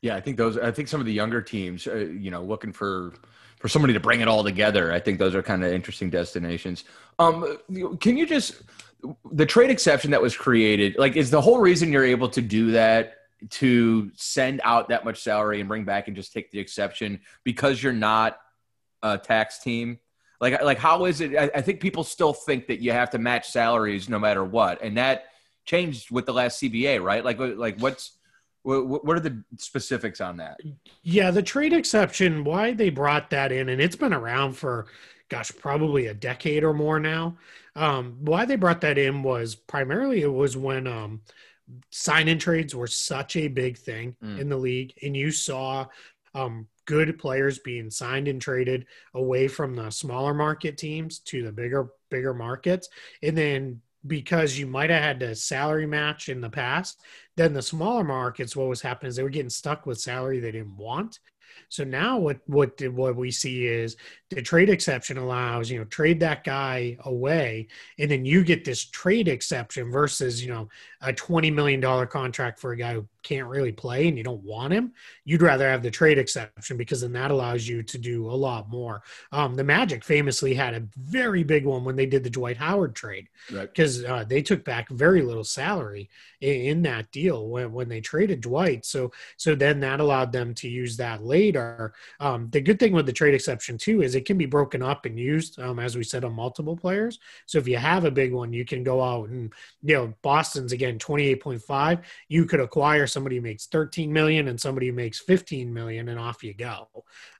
Yeah, 0.00 0.16
I 0.16 0.20
think 0.20 0.36
those. 0.36 0.58
I 0.58 0.72
think 0.72 0.88
some 0.88 0.98
of 0.98 1.06
the 1.06 1.12
younger 1.12 1.40
teams, 1.40 1.86
uh, 1.86 1.94
you 1.94 2.32
know, 2.32 2.42
looking 2.42 2.72
for 2.72 3.14
for 3.60 3.68
somebody 3.68 3.94
to 3.94 4.00
bring 4.00 4.20
it 4.20 4.26
all 4.26 4.42
together. 4.42 4.92
I 4.92 4.98
think 4.98 5.20
those 5.20 5.36
are 5.36 5.42
kind 5.42 5.62
of 5.62 5.72
interesting 5.72 6.10
destinations. 6.10 6.82
Um, 7.20 7.58
can 8.00 8.16
you 8.16 8.26
just 8.26 8.62
the 9.30 9.46
trade 9.46 9.70
exception 9.70 10.10
that 10.10 10.20
was 10.20 10.36
created? 10.36 10.96
Like, 10.98 11.14
is 11.14 11.30
the 11.30 11.40
whole 11.40 11.60
reason 11.60 11.92
you're 11.92 12.04
able 12.04 12.28
to 12.30 12.42
do 12.42 12.72
that 12.72 13.14
to 13.50 14.10
send 14.14 14.60
out 14.64 14.88
that 14.88 15.04
much 15.04 15.22
salary 15.22 15.60
and 15.60 15.68
bring 15.68 15.84
back 15.84 16.08
and 16.08 16.16
just 16.16 16.32
take 16.32 16.50
the 16.50 16.58
exception 16.58 17.20
because 17.44 17.82
you're 17.82 17.92
not 17.92 18.38
uh, 19.02 19.16
tax 19.18 19.58
team? 19.58 19.98
Like, 20.40 20.62
like 20.62 20.78
how 20.78 21.04
is 21.04 21.20
it? 21.20 21.36
I, 21.36 21.50
I 21.54 21.60
think 21.60 21.80
people 21.80 22.04
still 22.04 22.32
think 22.32 22.66
that 22.66 22.80
you 22.80 22.92
have 22.92 23.10
to 23.10 23.18
match 23.18 23.50
salaries 23.50 24.08
no 24.08 24.18
matter 24.18 24.44
what, 24.44 24.82
and 24.82 24.96
that 24.96 25.26
changed 25.64 26.10
with 26.10 26.26
the 26.26 26.32
last 26.32 26.60
CBA, 26.60 27.02
right? 27.02 27.24
Like, 27.24 27.38
like 27.38 27.78
what's 27.78 28.18
what, 28.62 29.04
what 29.04 29.16
are 29.16 29.20
the 29.20 29.42
specifics 29.58 30.20
on 30.20 30.36
that? 30.38 30.60
Yeah, 31.02 31.30
the 31.30 31.42
trade 31.42 31.72
exception. 31.72 32.44
Why 32.44 32.72
they 32.72 32.90
brought 32.90 33.30
that 33.30 33.52
in, 33.52 33.68
and 33.68 33.80
it's 33.80 33.96
been 33.96 34.12
around 34.12 34.54
for, 34.54 34.86
gosh, 35.28 35.52
probably 35.58 36.06
a 36.06 36.14
decade 36.14 36.64
or 36.64 36.72
more 36.72 37.00
now. 37.00 37.36
Um, 37.74 38.16
why 38.20 38.44
they 38.44 38.56
brought 38.56 38.82
that 38.82 38.98
in 38.98 39.22
was 39.22 39.54
primarily 39.54 40.22
it 40.22 40.32
was 40.32 40.56
when 40.56 40.86
um, 40.86 41.22
sign 41.90 42.28
in 42.28 42.38
trades 42.38 42.74
were 42.74 42.86
such 42.86 43.36
a 43.36 43.48
big 43.48 43.78
thing 43.78 44.14
mm. 44.22 44.38
in 44.38 44.48
the 44.48 44.56
league, 44.56 44.92
and 45.02 45.16
you 45.16 45.30
saw 45.30 45.86
um, 46.34 46.66
good 46.86 47.18
players 47.18 47.58
being 47.58 47.90
signed 47.90 48.28
and 48.28 48.40
traded 48.40 48.86
away 49.14 49.48
from 49.48 49.74
the 49.74 49.90
smaller 49.90 50.34
market 50.34 50.76
teams 50.76 51.20
to 51.20 51.42
the 51.42 51.52
bigger 51.52 51.90
bigger 52.10 52.34
markets. 52.34 52.88
And 53.22 53.36
then 53.36 53.80
because 54.06 54.58
you 54.58 54.66
might 54.66 54.90
have 54.90 55.02
had 55.02 55.20
to 55.20 55.34
salary 55.34 55.86
match 55.86 56.28
in 56.28 56.40
the 56.40 56.50
past 56.50 57.00
then 57.36 57.52
the 57.52 57.62
smaller 57.62 58.02
markets 58.02 58.56
what 58.56 58.68
was 58.68 58.82
happening 58.82 59.08
is 59.08 59.16
they 59.16 59.22
were 59.22 59.28
getting 59.28 59.48
stuck 59.48 59.86
with 59.86 60.00
salary 60.00 60.40
they 60.40 60.50
didn't 60.50 60.76
want 60.76 61.20
so 61.68 61.84
now 61.84 62.18
what 62.18 62.38
what 62.46 62.80
what 62.92 63.16
we 63.16 63.30
see 63.30 63.66
is 63.66 63.96
the 64.30 64.42
trade 64.42 64.70
exception 64.70 65.18
allows 65.18 65.70
you 65.70 65.78
know 65.78 65.84
trade 65.84 66.20
that 66.20 66.44
guy 66.44 66.96
away, 67.04 67.68
and 67.98 68.10
then 68.10 68.24
you 68.24 68.44
get 68.44 68.64
this 68.64 68.84
trade 68.84 69.28
exception 69.28 69.90
versus 69.90 70.42
you 70.42 70.50
know 70.50 70.68
a 71.00 71.12
twenty 71.12 71.50
million 71.50 71.80
dollar 71.80 72.06
contract 72.06 72.58
for 72.58 72.72
a 72.72 72.76
guy 72.76 72.94
who 72.94 73.06
can't 73.22 73.46
really 73.46 73.72
play 73.72 74.08
and 74.08 74.18
you 74.18 74.24
don't 74.24 74.42
want 74.42 74.72
him. 74.72 74.92
You'd 75.24 75.42
rather 75.42 75.68
have 75.68 75.82
the 75.82 75.90
trade 75.90 76.18
exception 76.18 76.76
because 76.76 77.00
then 77.00 77.12
that 77.12 77.30
allows 77.30 77.66
you 77.66 77.82
to 77.82 77.98
do 77.98 78.28
a 78.28 78.32
lot 78.32 78.68
more. 78.68 79.02
Um, 79.30 79.54
the 79.54 79.64
Magic 79.64 80.04
famously 80.04 80.54
had 80.54 80.74
a 80.74 80.86
very 80.96 81.44
big 81.44 81.64
one 81.64 81.84
when 81.84 81.96
they 81.96 82.06
did 82.06 82.24
the 82.24 82.30
Dwight 82.30 82.56
Howard 82.56 82.94
trade 82.94 83.28
because 83.48 84.02
right. 84.02 84.10
uh, 84.10 84.24
they 84.24 84.42
took 84.42 84.64
back 84.64 84.88
very 84.90 85.22
little 85.22 85.44
salary 85.44 86.10
in, 86.40 86.60
in 86.62 86.82
that 86.82 87.10
deal 87.12 87.48
when 87.48 87.72
when 87.72 87.88
they 87.88 88.00
traded 88.00 88.40
Dwight. 88.40 88.84
So 88.84 89.12
so 89.36 89.54
then 89.54 89.80
that 89.80 90.00
allowed 90.00 90.32
them 90.32 90.54
to 90.54 90.68
use 90.68 90.96
that 90.96 91.22
later. 91.22 91.51
Um, 92.20 92.48
the 92.50 92.60
good 92.60 92.78
thing 92.78 92.92
with 92.92 93.06
the 93.06 93.12
trade 93.12 93.34
exception 93.34 93.78
too 93.78 94.02
is 94.02 94.14
it 94.14 94.24
can 94.24 94.38
be 94.38 94.46
broken 94.46 94.82
up 94.82 95.06
and 95.06 95.18
used, 95.18 95.60
um, 95.60 95.78
as 95.78 95.96
we 95.96 96.04
said, 96.04 96.24
on 96.24 96.32
multiple 96.34 96.76
players. 96.76 97.18
So 97.46 97.58
if 97.58 97.68
you 97.68 97.76
have 97.76 98.04
a 98.04 98.10
big 98.10 98.32
one, 98.32 98.52
you 98.52 98.64
can 98.64 98.82
go 98.82 99.02
out 99.02 99.28
and 99.28 99.52
you 99.82 99.94
know 99.94 100.14
Boston's 100.22 100.72
again 100.72 100.98
twenty 100.98 101.26
eight 101.28 101.42
point 101.42 101.62
five. 101.62 102.00
You 102.28 102.44
could 102.44 102.60
acquire 102.60 103.06
somebody 103.06 103.36
who 103.36 103.42
makes 103.42 103.66
thirteen 103.66 104.12
million 104.12 104.48
and 104.48 104.60
somebody 104.60 104.88
who 104.88 104.92
makes 104.92 105.20
fifteen 105.20 105.72
million, 105.72 106.08
and 106.08 106.18
off 106.18 106.42
you 106.44 106.54
go 106.54 106.88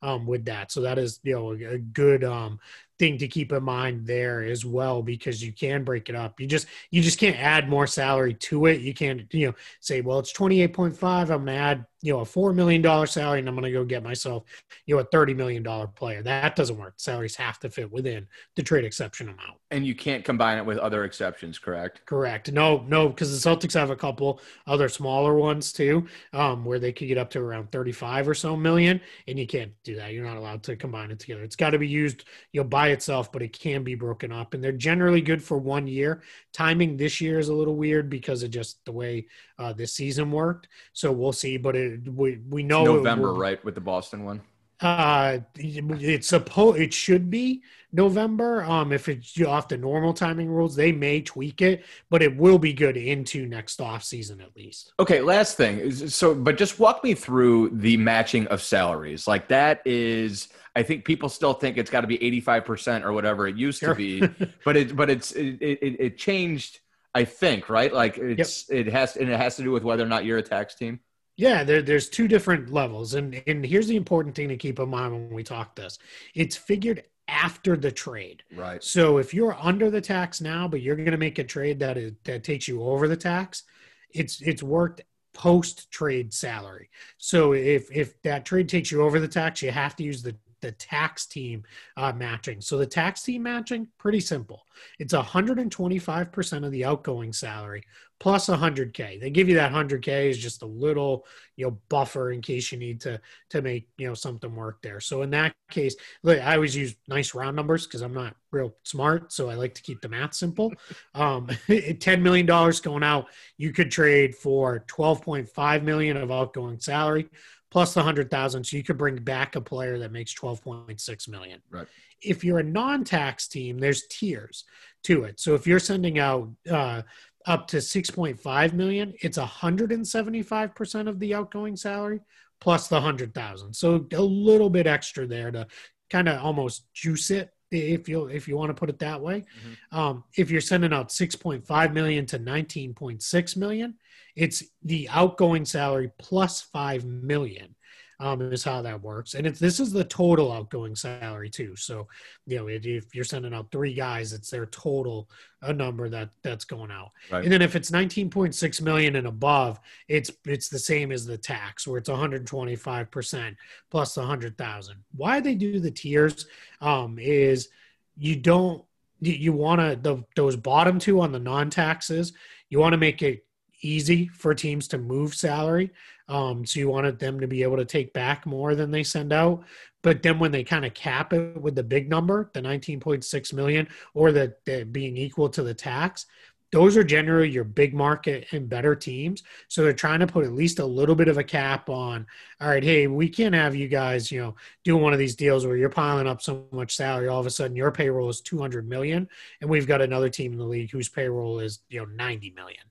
um, 0.03 0.27
with 0.27 0.45
that. 0.47 0.73
So 0.73 0.81
that 0.83 0.99
is 0.99 1.21
you 1.23 1.35
know 1.35 1.53
a 1.53 1.79
good 1.79 2.25
um, 2.25 2.59
thing 2.99 3.19
to 3.19 3.27
keep 3.27 3.51
in 3.51 3.65
mind 3.65 4.07
there 4.07 4.45
as 4.45 4.65
well 4.65 5.03
because 5.03 5.43
you 5.43 5.53
can 5.53 5.83
break 5.83 6.09
it 6.09 6.15
up. 6.15 6.41
You 6.41 6.47
just 6.47 6.69
you 6.91 7.03
just 7.03 7.19
can't 7.19 7.37
add 7.37 7.69
more 7.69 7.87
salary 7.87 8.35
to 8.35 8.67
it. 8.67 8.81
You 8.81 8.95
can't 8.95 9.23
you 9.35 9.49
know 9.49 9.55
say 9.81 10.01
well 10.01 10.19
it's 10.19 10.33
28.5 10.33 11.03
I'm 11.03 11.27
going 11.27 11.47
to 11.47 11.53
add 11.53 11.87
you 12.03 12.13
know 12.13 12.21
a 12.21 12.25
4 12.25 12.53
million 12.53 12.83
dollar 12.83 13.07
salary 13.07 13.39
and 13.39 13.49
I'm 13.49 13.55
going 13.55 13.65
to 13.65 13.73
go 13.73 13.85
get 13.85 14.03
myself 14.03 14.45
you 14.87 14.95
know 14.95 15.01
a 15.01 15.05
30 15.05 15.35
million 15.35 15.63
dollar 15.63 15.87
player. 15.87 16.23
That 16.23 16.57
doesn't 16.57 16.77
work. 16.77 16.95
Salaries 16.97 17.37
have 17.37 17.59
to 17.61 17.71
fit 17.71 17.91
within 17.91 18.27
the 18.57 18.63
trade 18.63 18.85
exception 18.85 19.29
amount. 19.29 19.59
And 19.71 19.87
you 19.87 19.95
can't 19.95 20.25
combine 20.25 20.59
it 20.59 20.67
with 20.67 20.79
other 20.79 21.05
exceptions, 21.05 21.59
correct? 21.59 22.05
Correct. 22.05 22.53
No, 22.53 22.85
no 22.89 23.09
because 23.09 23.43
the 23.43 23.51
Celtics 23.51 23.75
have 23.75 23.91
a 23.91 23.97
couple 23.97 24.41
other 24.67 24.89
smaller 24.89 25.35
ones 25.35 25.73
too 25.73 26.07
um, 26.33 26.65
where 26.65 26.79
they 26.79 26.93
could 26.93 27.09
get 27.09 27.19
up 27.19 27.31
to 27.31 27.41
around 27.41 27.71
35 27.71 28.29
or 28.29 28.35
so 28.35 28.57
million 28.57 29.01
and 29.29 29.39
you 29.39 29.47
can't 29.47 29.73
do 29.85 29.97
that. 29.97 30.13
You're 30.13 30.27
not 30.27 30.37
allowed 30.37 30.65
to 30.65 30.77
combine 30.77 31.11
it 31.11 31.21
together. 31.21 31.43
It's 31.43 31.57
got 31.57 31.71
to 31.71 31.79
be 31.79 31.89
used 31.89 32.25
you 32.53 32.61
know 32.61 32.67
by 32.67 32.89
itself, 32.89 33.31
but 33.31 33.43
it 33.43 33.59
can 33.59 33.85
be 33.85 33.95
broken 33.95 34.33
up. 34.33 34.55
And 34.55 34.63
they're 34.63 34.73
generally 34.73 35.21
good 35.21 35.43
for 35.43 35.59
one 35.59 35.87
year. 35.87 36.23
Timing 36.53 36.97
this 36.97 37.21
year 37.21 37.39
is 37.39 37.49
a 37.49 37.55
little 37.55 37.77
weird 37.77 38.11
because 38.11 38.43
of 38.43 38.51
just 38.51 38.85
the 38.85 38.93
way 38.93 39.27
uh, 39.63 39.73
this 39.73 39.93
season 39.93 40.31
worked. 40.31 40.69
So 40.93 41.13
we'll 41.13 41.33
see. 41.33 41.57
But 41.57 41.77
it, 41.77 42.09
we 42.09 42.39
we 42.49 42.63
know 42.63 42.85
November, 42.85 43.33
right, 43.33 43.63
with 43.65 43.75
the 43.75 43.81
Boston 43.81 44.25
one. 44.25 44.43
Uh, 44.83 45.39
it's 45.55 46.27
supposed 46.27 46.81
it 46.81 46.93
should 46.93 47.31
be 47.31 47.63
November. 47.93 48.65
Um, 48.65 48.93
if 48.93 49.09
it's 49.09 49.41
off 49.43 49.69
the 49.69 49.77
normal 49.77 50.13
timing 50.13 50.49
rules, 50.49 50.75
they 50.75 50.91
may 50.91 51.21
tweak 51.21 51.63
it, 51.63 51.85
but 52.11 52.21
it 52.21 52.37
will 52.37 52.59
be 52.59 52.73
good 52.73 52.97
into 52.97 53.47
next 53.47 53.81
off 53.81 54.03
season 54.03 54.41
at 54.41 54.57
least. 54.57 54.93
Okay, 54.99 55.21
last 55.21 55.57
thing. 55.57 55.93
So, 55.93 56.35
but 56.35 56.59
just 56.59 56.81
walk 56.81 57.05
me 57.05 57.15
through 57.15 57.71
the 57.75 57.97
matching 57.97 58.49
of 58.49 58.61
salaries. 58.61 59.29
Like 59.29 59.47
that 59.49 59.83
is, 59.85 60.49
I 60.75 60.83
think 60.83 61.05
people 61.05 61.29
still 61.29 61.53
think 61.53 61.77
it's 61.77 61.91
got 61.91 62.01
to 62.01 62.09
be 62.09 62.21
eighty 62.23 62.41
five 62.41 62.65
percent 62.65 63.05
or 63.05 63.13
whatever 63.13 63.47
it 63.47 63.57
used 63.57 63.79
sure. 63.79 63.91
to 63.91 63.95
be, 63.95 64.27
but 64.65 64.77
it, 64.77 64.97
but 64.97 65.11
it's 65.11 65.31
it, 65.33 65.59
it, 65.61 65.97
it 66.01 66.19
changed. 66.19 66.81
I 67.15 67.25
think 67.25 67.69
right. 67.69 67.93
Like 67.93 68.19
it's 68.19 68.69
yep. 68.69 68.87
it 68.87 68.93
has 68.93 69.17
and 69.17 69.29
it 69.29 69.39
has 69.39 69.57
to 69.57 69.63
do 69.63 69.71
with 69.71 69.85
whether 69.85 70.05
or 70.05 70.09
not 70.09 70.25
you're 70.25 70.39
a 70.39 70.43
tax 70.43 70.75
team. 70.75 71.01
Yeah, 71.37 71.65
there, 71.65 71.83
there's 71.83 72.09
two 72.09 72.29
different 72.29 72.73
levels, 72.73 73.15
and 73.15 73.43
and 73.47 73.65
here's 73.65 73.87
the 73.87 73.97
important 73.97 74.35
thing 74.35 74.49
to 74.49 74.57
keep 74.57 74.79
in 74.79 74.89
mind 74.89 75.13
when 75.13 75.35
we 75.35 75.43
talk 75.43 75.75
this: 75.77 75.99
it's 76.35 76.57
figured 76.57 77.05
after 77.29 77.77
the 77.77 77.91
trade. 77.91 78.43
Right. 78.55 78.83
So 78.83 79.19
if 79.19 79.33
you're 79.33 79.57
under 79.61 79.91
the 79.91 80.01
tax 80.01 80.41
now, 80.41 80.69
but 80.69 80.83
you're 80.83 80.97
going 80.97 81.13
to 81.13 81.17
make 81.17 81.39
a 81.39 81.45
trade 81.45 81.79
that 81.81 81.97
is 81.97 82.13
that 82.25 82.45
takes 82.45 82.69
you 82.69 82.83
over 82.83 83.09
the 83.09 83.17
tax, 83.17 83.65
it's 84.11 84.41
it's 84.43 84.63
worked 84.63 85.03
post 85.35 85.91
trade 85.91 86.33
salary. 86.33 86.91
So 87.19 87.53
if 87.53 87.91
if 87.91 88.21
that 88.23 88.45
trade 88.45 88.69
takes 88.69 88.91
you 88.91 89.03
over 89.03 89.19
the 89.19 89.29
tax, 89.29 89.63
you 89.63 89.71
have 89.71 89.97
to 89.97 90.05
use 90.05 90.23
the 90.23 90.37
the 90.63 90.73
tax 90.73 91.27
team 91.27 91.65
uh, 91.97 92.13
matching. 92.13 92.61
So 92.61 92.79
the 92.79 92.87
tax 92.87 93.23
team 93.23 93.43
matching, 93.43 93.89
pretty 93.99 94.21
simple. 94.21 94.65
It's 94.99 95.13
125% 95.13 96.65
of 96.65 96.73
the 96.73 96.85
outgoing 96.85 97.33
salary 97.33 97.85
plus 98.23 98.47
100k. 98.47 99.21
They 99.21 99.31
give 99.31 99.49
you 99.49 99.57
that 99.57 99.73
100k 99.73 100.31
is 100.31 100.39
just 100.39 100.63
a 100.63 100.67
little, 100.67 101.27
you 101.57 101.67
know, 101.67 101.79
buffer 101.89 102.31
in 102.31 102.41
case 102.41 102.71
you 102.71 102.79
need 102.79 103.01
to 103.01 103.21
to 103.51 103.63
make 103.63 103.89
you 103.99 104.07
know 104.07 104.15
something 104.15 104.55
work 104.55 104.81
there. 104.81 105.01
So 105.01 105.23
in 105.23 105.31
that 105.31 105.55
case, 105.73 105.97
look, 106.23 106.41
I 106.41 106.55
always 106.55 106.77
use 106.77 106.95
nice 107.09 107.35
round 107.35 107.57
numbers 107.57 107.85
because 107.85 108.01
I'm 108.01 108.15
not 108.15 108.37
real 108.53 108.77
smart, 108.85 109.33
so 109.33 109.51
I 109.51 109.55
like 109.55 109.75
to 109.75 109.83
keep 109.83 110.01
the 110.01 110.09
math 110.09 110.35
simple. 110.35 110.73
Um, 111.15 111.49
10 112.01 112.23
million 112.23 112.47
dollars 112.47 112.81
going 112.81 113.03
out, 113.03 113.27
you 113.59 113.73
could 113.73 113.91
trade 113.91 114.35
for 114.35 114.85
12.5 114.89 115.83
million 115.83 116.17
of 116.17 116.31
outgoing 116.31 116.79
salary 116.79 117.29
plus 117.73 117.95
the 117.95 118.01
100,000 118.01 118.65
so 118.65 118.77
you 118.77 118.85
could 118.85 118.99
bring 118.99 119.17
back 119.17 119.57
a 119.57 119.61
player 119.61 119.99
that 119.99 120.13
makes 120.13 120.35
12.6 120.35 121.29
million. 121.29 121.59
Right. 121.71 121.87
If 122.21 122.45
you're 122.45 122.59
a 122.59 122.63
non-tax 122.63 123.49
team, 123.49 123.79
there's 123.79 124.07
tiers 124.09 124.65
to 125.05 125.25
it. 125.25 125.41
So 125.41 125.55
if 125.55 125.67
you're 125.67 125.79
sending 125.79 126.19
out 126.19 126.51
uh, 126.71 127.01
up 127.47 127.67
to 127.69 127.79
6.5 127.79 128.73
million, 128.75 129.15
it's 129.23 129.39
175% 129.39 131.09
of 131.09 131.19
the 131.19 131.35
outgoing 131.35 131.75
salary 131.75 132.21
plus 132.61 132.89
the 132.89 132.97
100,000. 132.97 133.73
So 133.73 134.07
a 134.13 134.21
little 134.21 134.69
bit 134.69 134.87
extra 134.87 135.27
there 135.27 135.51
to 135.51 135.67
kind 136.11 136.29
of 136.29 136.45
almost 136.45 136.93
juice 136.93 137.31
it 137.31 137.55
if 137.71 138.07
you 138.07 138.27
if 138.27 138.47
you 138.47 138.55
want 138.55 138.69
to 138.69 138.75
put 138.75 138.91
it 138.91 138.99
that 138.99 139.23
way. 139.23 139.41
Mm-hmm. 139.41 139.99
Um, 139.99 140.25
if 140.37 140.51
you're 140.51 140.61
sending 140.61 140.93
out 140.93 141.09
6.5 141.09 141.93
million 141.95 142.27
to 142.27 142.39
19.6 142.39 143.57
million, 143.57 143.95
it's 144.37 144.63
the 144.83 145.09
outgoing 145.11 145.65
salary 145.65 146.11
plus 146.19 146.63
5 146.63 147.05
million 147.05 147.75
um, 148.23 148.41
is 148.53 148.63
how 148.63 148.83
that 148.83 149.03
works. 149.03 149.35
And 149.35 149.47
it's 149.47 149.59
this 149.59 149.81
is 149.81 149.91
the 149.91 150.05
total 150.05 150.53
outgoing 150.53 150.95
salary 150.95 151.51
too. 151.51 151.75
So, 151.75 152.07
you 152.47 152.57
know, 152.57 152.69
if 152.69 153.15
you're 153.15 153.25
sending 153.25 153.53
out 153.53 153.73
three 153.73 153.95
guys, 153.95 154.33
it's 154.33 154.49
their 154.49 154.67
total 154.67 155.29
a 155.63 155.73
number 155.73 156.09
that 156.09 156.31
that's 156.43 156.65
going 156.65 156.93
out. 156.93 157.11
Right. 157.33 157.43
And 157.43 157.53
then 157.53 157.63
if 157.63 157.75
it's 157.75 157.91
19.6 157.91 158.81
million 158.81 159.17
and 159.17 159.27
above, 159.27 159.81
it's 160.07 160.31
it's 160.45 160.69
the 160.69 160.79
same 160.79 161.11
as 161.11 161.27
the 161.27 161.37
tax 161.37 161.87
where 161.87 161.99
it's 161.99 162.09
125 162.09 163.11
percent 163.11 163.57
plus 163.91 164.17
100,000. 164.17 164.97
Why 165.17 165.41
they 165.41 165.57
do 165.57 165.81
the 165.81 165.91
tiers 165.91 166.47
um, 166.81 167.19
is 167.19 167.71
you 168.17 168.37
don't 168.37 168.85
you, 169.21 169.33
you 169.33 169.53
want 169.53 169.81
to 169.81 169.99
the 170.01 170.23
those 170.37 170.55
bottom 170.55 171.01
two 171.01 171.21
on 171.21 171.33
the 171.33 171.41
non 171.41 171.71
taxes. 171.71 172.33
You 172.71 172.79
want 172.79 172.93
to 172.93 172.99
make 172.99 173.21
it 173.23 173.45
easy 173.83 174.29
for 174.29 174.55
teams 174.55 174.89
to 174.89 174.99
move 174.99 175.35
salary. 175.35 175.91
Um, 176.29 176.65
so 176.65 176.81
you 176.81 176.89
wanted 176.89 177.19
them 177.19 177.41
to 177.41 177.47
be 177.47 177.63
able 177.63 177.77
to 177.77 177.85
take 177.85 178.13
back 178.13 178.47
more 178.47 178.75
than 178.75 178.91
they 178.91 179.03
send 179.03 179.33
out. 179.33 179.65
But 180.03 180.23
then 180.23 180.39
when 180.39 180.51
they 180.51 180.65
kind 180.65 180.85
of 180.85 180.95
cap 180.95 181.33
it 181.33 181.61
with 181.61 181.75
the 181.75 181.83
big 181.83 182.09
number, 182.09 182.51
the 182.55 182.61
19.6 182.61 183.53
million, 183.53 183.87
or 184.15 184.33
the, 184.33 184.55
the 184.65 184.85
being 184.85 185.17
equal 185.17 185.49
to 185.51 185.63
the 185.63 185.75
tax, 185.75 186.27
those 186.73 186.97
are 186.97 187.05
generally 187.05 187.51
your 187.51 187.65
big 187.65 187.93
market 187.93 188.47
and 188.53 188.69
better 188.69 188.97
teams. 188.97 189.43
So 189.69 189.83
they're 189.83 189.93
trying 189.93 190.21
to 190.21 190.27
put 190.27 190.47
at 190.47 190.55
least 190.55 190.79
a 190.79 190.87
little 190.87 191.15
bit 191.15 191.29
of 191.29 191.37
a 191.37 191.45
cap 191.45 191.91
on, 191.91 192.27
all 192.61 192.69
right, 192.69 192.83
hey, 192.83 193.07
we 193.07 193.29
can't 193.29 193.55
have 193.55 193.75
you 193.75 193.89
guys, 193.89 194.33
you 194.33 194.41
know, 194.41 194.57
doing 194.83 195.03
one 195.03 195.13
of 195.13 195.19
these 195.19 195.37
deals 195.37 195.67
where 195.67 195.77
you're 195.77 195.91
piling 195.91 196.27
up 196.27 196.41
so 196.41 196.65
much 196.73 196.97
salary. 196.97 197.29
All 197.29 197.39
of 197.39 197.47
a 197.47 197.51
sudden 197.51 197.77
your 197.77 197.93
payroll 197.93 198.31
is 198.31 198.41
200 198.41 198.89
million. 198.89 199.29
And 199.61 199.69
we've 199.69 199.87
got 199.87 200.01
another 200.01 200.31
team 200.31 200.53
in 200.53 200.59
the 200.59 200.65
league 200.65 200.91
whose 200.91 201.11
payroll 201.11 201.61
is, 201.61 201.81
you 201.91 202.01
know, 202.01 202.07
90 202.07 202.53
million 202.53 202.83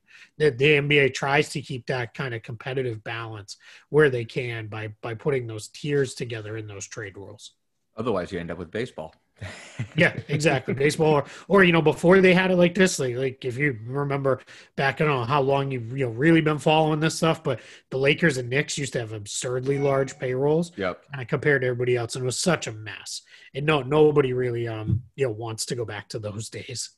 the, 0.42 0.50
the 0.50 0.66
NBA 0.66 1.14
tries 1.14 1.50
to 1.50 1.62
keep 1.62 1.86
that 1.88 2.16
kind 2.16 2.34
of 2.34 2.42
competitive 2.42 3.04
balance 3.04 3.58
where 3.90 4.10
they 4.10 4.26
can 4.26 4.68
by 4.68 4.90
by 5.02 5.14
putting 5.14 5.46
those 5.46 5.68
tiers 5.68 6.16
together 6.16 6.58
in 6.58 6.68
those 6.68 6.88
trade 6.88 7.16
rules. 7.16 7.54
Otherwise, 7.96 8.32
you 8.32 8.40
end 8.40 8.50
up 8.50 8.58
with 8.58 8.72
baseball. 8.72 9.14
yeah, 9.96 10.16
exactly. 10.28 10.74
Baseball, 10.74 11.14
or, 11.14 11.26
or 11.48 11.64
you 11.64 11.72
know, 11.72 11.82
before 11.82 12.22
they 12.22 12.34
had 12.34 12.52
it 12.52 12.56
like 12.56 12.76
this, 12.76 13.00
like, 13.00 13.16
like 13.16 13.46
if 13.46 13.58
you 13.58 13.78
remember 13.86 14.40
back, 14.76 15.02
I 15.02 15.06
don't 15.06 15.20
know 15.20 15.26
how 15.26 15.42
long 15.42 15.72
you've 15.72 15.98
you 15.98 16.06
know 16.06 16.12
really 16.12 16.42
been 16.42 16.60
following 16.60 17.00
this 17.00 17.18
stuff, 17.18 17.44
but 17.44 17.60
the 17.90 17.98
Lakers 17.98 18.38
and 18.38 18.50
Knicks 18.50 18.78
used 18.78 18.94
to 18.94 19.00
have 19.00 19.14
absurdly 19.14 19.78
large 19.78 20.18
payrolls. 20.18 20.72
Yep. 20.76 21.04
Of 21.18 21.28
compared 21.28 21.62
to 21.62 21.68
everybody 21.68 21.96
else, 21.96 22.16
and 22.16 22.24
it 22.24 22.26
was 22.26 22.40
such 22.40 22.66
a 22.66 22.72
mess. 22.72 23.22
And 23.54 23.66
no, 23.66 23.82
nobody 23.82 24.34
really 24.34 24.68
um 24.68 25.04
you 25.16 25.26
know 25.26 25.32
wants 25.32 25.68
to 25.68 25.76
go 25.76 25.86
back 25.86 26.10
to 26.10 26.20
those 26.20 26.50
days. 26.50 26.92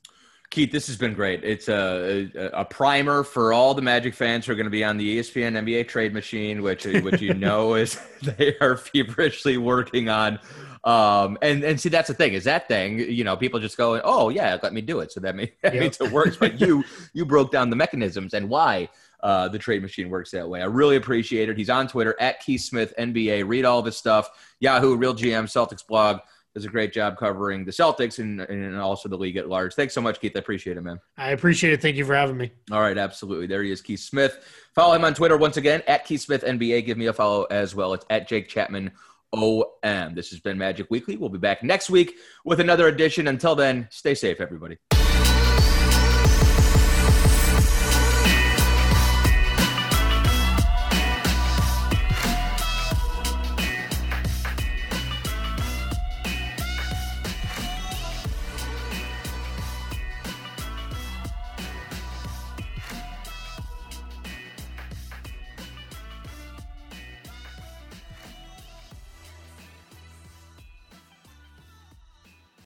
Keith, 0.53 0.71
this 0.71 0.85
has 0.85 0.97
been 0.97 1.15
great. 1.15 1.43
It's 1.43 1.67
a, 1.67 2.29
a, 2.35 2.61
a 2.61 2.65
primer 2.65 3.23
for 3.23 3.51
all 3.51 3.73
the 3.73 3.81
Magic 3.81 4.13
fans 4.13 4.45
who 4.45 4.51
are 4.51 4.55
going 4.55 4.67
to 4.67 4.69
be 4.69 4.83
on 4.83 4.97
the 4.97 5.17
ESPN 5.17 5.57
NBA 5.57 5.87
trade 5.87 6.13
machine, 6.13 6.61
which 6.61 6.85
which 6.85 7.19
you 7.21 7.33
know 7.33 7.73
is 7.73 7.99
they 8.21 8.55
are 8.61 8.77
feverishly 8.77 9.57
working 9.57 10.09
on. 10.09 10.37
Um, 10.83 11.39
and 11.41 11.63
and 11.63 11.81
see 11.81 11.89
that's 11.89 12.09
the 12.09 12.13
thing 12.13 12.33
is 12.33 12.43
that 12.43 12.67
thing 12.67 12.99
you 12.99 13.23
know 13.23 13.37
people 13.37 13.57
just 13.57 13.77
go 13.77 14.01
oh 14.03 14.27
yeah 14.27 14.57
let 14.61 14.73
me 14.73 14.81
do 14.81 14.99
it 14.99 15.13
so 15.13 15.21
that, 15.21 15.33
means, 15.33 15.51
that 15.63 15.73
yep. 15.73 15.81
means 15.81 16.01
it 16.01 16.11
works 16.11 16.35
but 16.35 16.59
you 16.59 16.83
you 17.13 17.25
broke 17.25 17.53
down 17.53 17.69
the 17.69 17.77
mechanisms 17.77 18.33
and 18.33 18.49
why 18.49 18.89
uh, 19.21 19.47
the 19.47 19.57
trade 19.57 19.81
machine 19.81 20.09
works 20.09 20.31
that 20.31 20.47
way. 20.49 20.61
I 20.61 20.65
really 20.65 20.97
appreciate 20.97 21.47
it. 21.47 21.57
He's 21.57 21.69
on 21.69 21.87
Twitter 21.87 22.13
at 22.19 22.41
Keith 22.41 22.59
Smith 22.59 22.93
NBA. 22.99 23.47
Read 23.47 23.63
all 23.63 23.79
of 23.79 23.85
his 23.85 23.95
stuff. 23.95 24.29
Yahoo, 24.59 24.97
Real 24.97 25.15
GM, 25.15 25.45
Celtics 25.45 25.87
blog 25.87 26.19
does 26.53 26.65
a 26.65 26.69
great 26.69 26.93
job 26.93 27.17
covering 27.17 27.65
the 27.65 27.71
Celtics 27.71 28.19
and, 28.19 28.41
and 28.41 28.77
also 28.77 29.09
the 29.09 29.17
league 29.17 29.37
at 29.37 29.49
large. 29.49 29.73
Thanks 29.73 29.93
so 29.93 30.01
much, 30.01 30.19
Keith. 30.19 30.33
I 30.35 30.39
appreciate 30.39 30.77
it, 30.77 30.81
man. 30.81 30.99
I 31.17 31.31
appreciate 31.31 31.73
it. 31.73 31.81
Thank 31.81 31.95
you 31.95 32.05
for 32.05 32.15
having 32.15 32.37
me. 32.37 32.51
All 32.71 32.81
right, 32.81 32.97
absolutely. 32.97 33.47
There 33.47 33.63
he 33.63 33.71
is, 33.71 33.81
Keith 33.81 34.01
Smith. 34.01 34.37
Follow 34.75 34.93
him 34.93 35.03
on 35.03 35.13
Twitter 35.13 35.37
once 35.37 35.57
again 35.57 35.81
at 35.87 36.05
Keith 36.05 36.21
Smith 36.21 36.43
NBA. 36.43 36.85
Give 36.85 36.97
me 36.97 37.07
a 37.07 37.13
follow 37.13 37.45
as 37.45 37.73
well. 37.73 37.93
It's 37.93 38.05
at 38.09 38.27
Jake 38.27 38.47
Chapman 38.47 38.91
OM. 39.33 40.15
This 40.15 40.29
has 40.29 40.39
been 40.39 40.57
Magic 40.57 40.87
Weekly. 40.89 41.17
We'll 41.17 41.29
be 41.29 41.39
back 41.39 41.63
next 41.63 41.89
week 41.89 42.15
with 42.45 42.59
another 42.59 42.87
edition. 42.87 43.27
Until 43.27 43.55
then, 43.55 43.87
stay 43.89 44.13
safe, 44.13 44.39
everybody. 44.39 44.77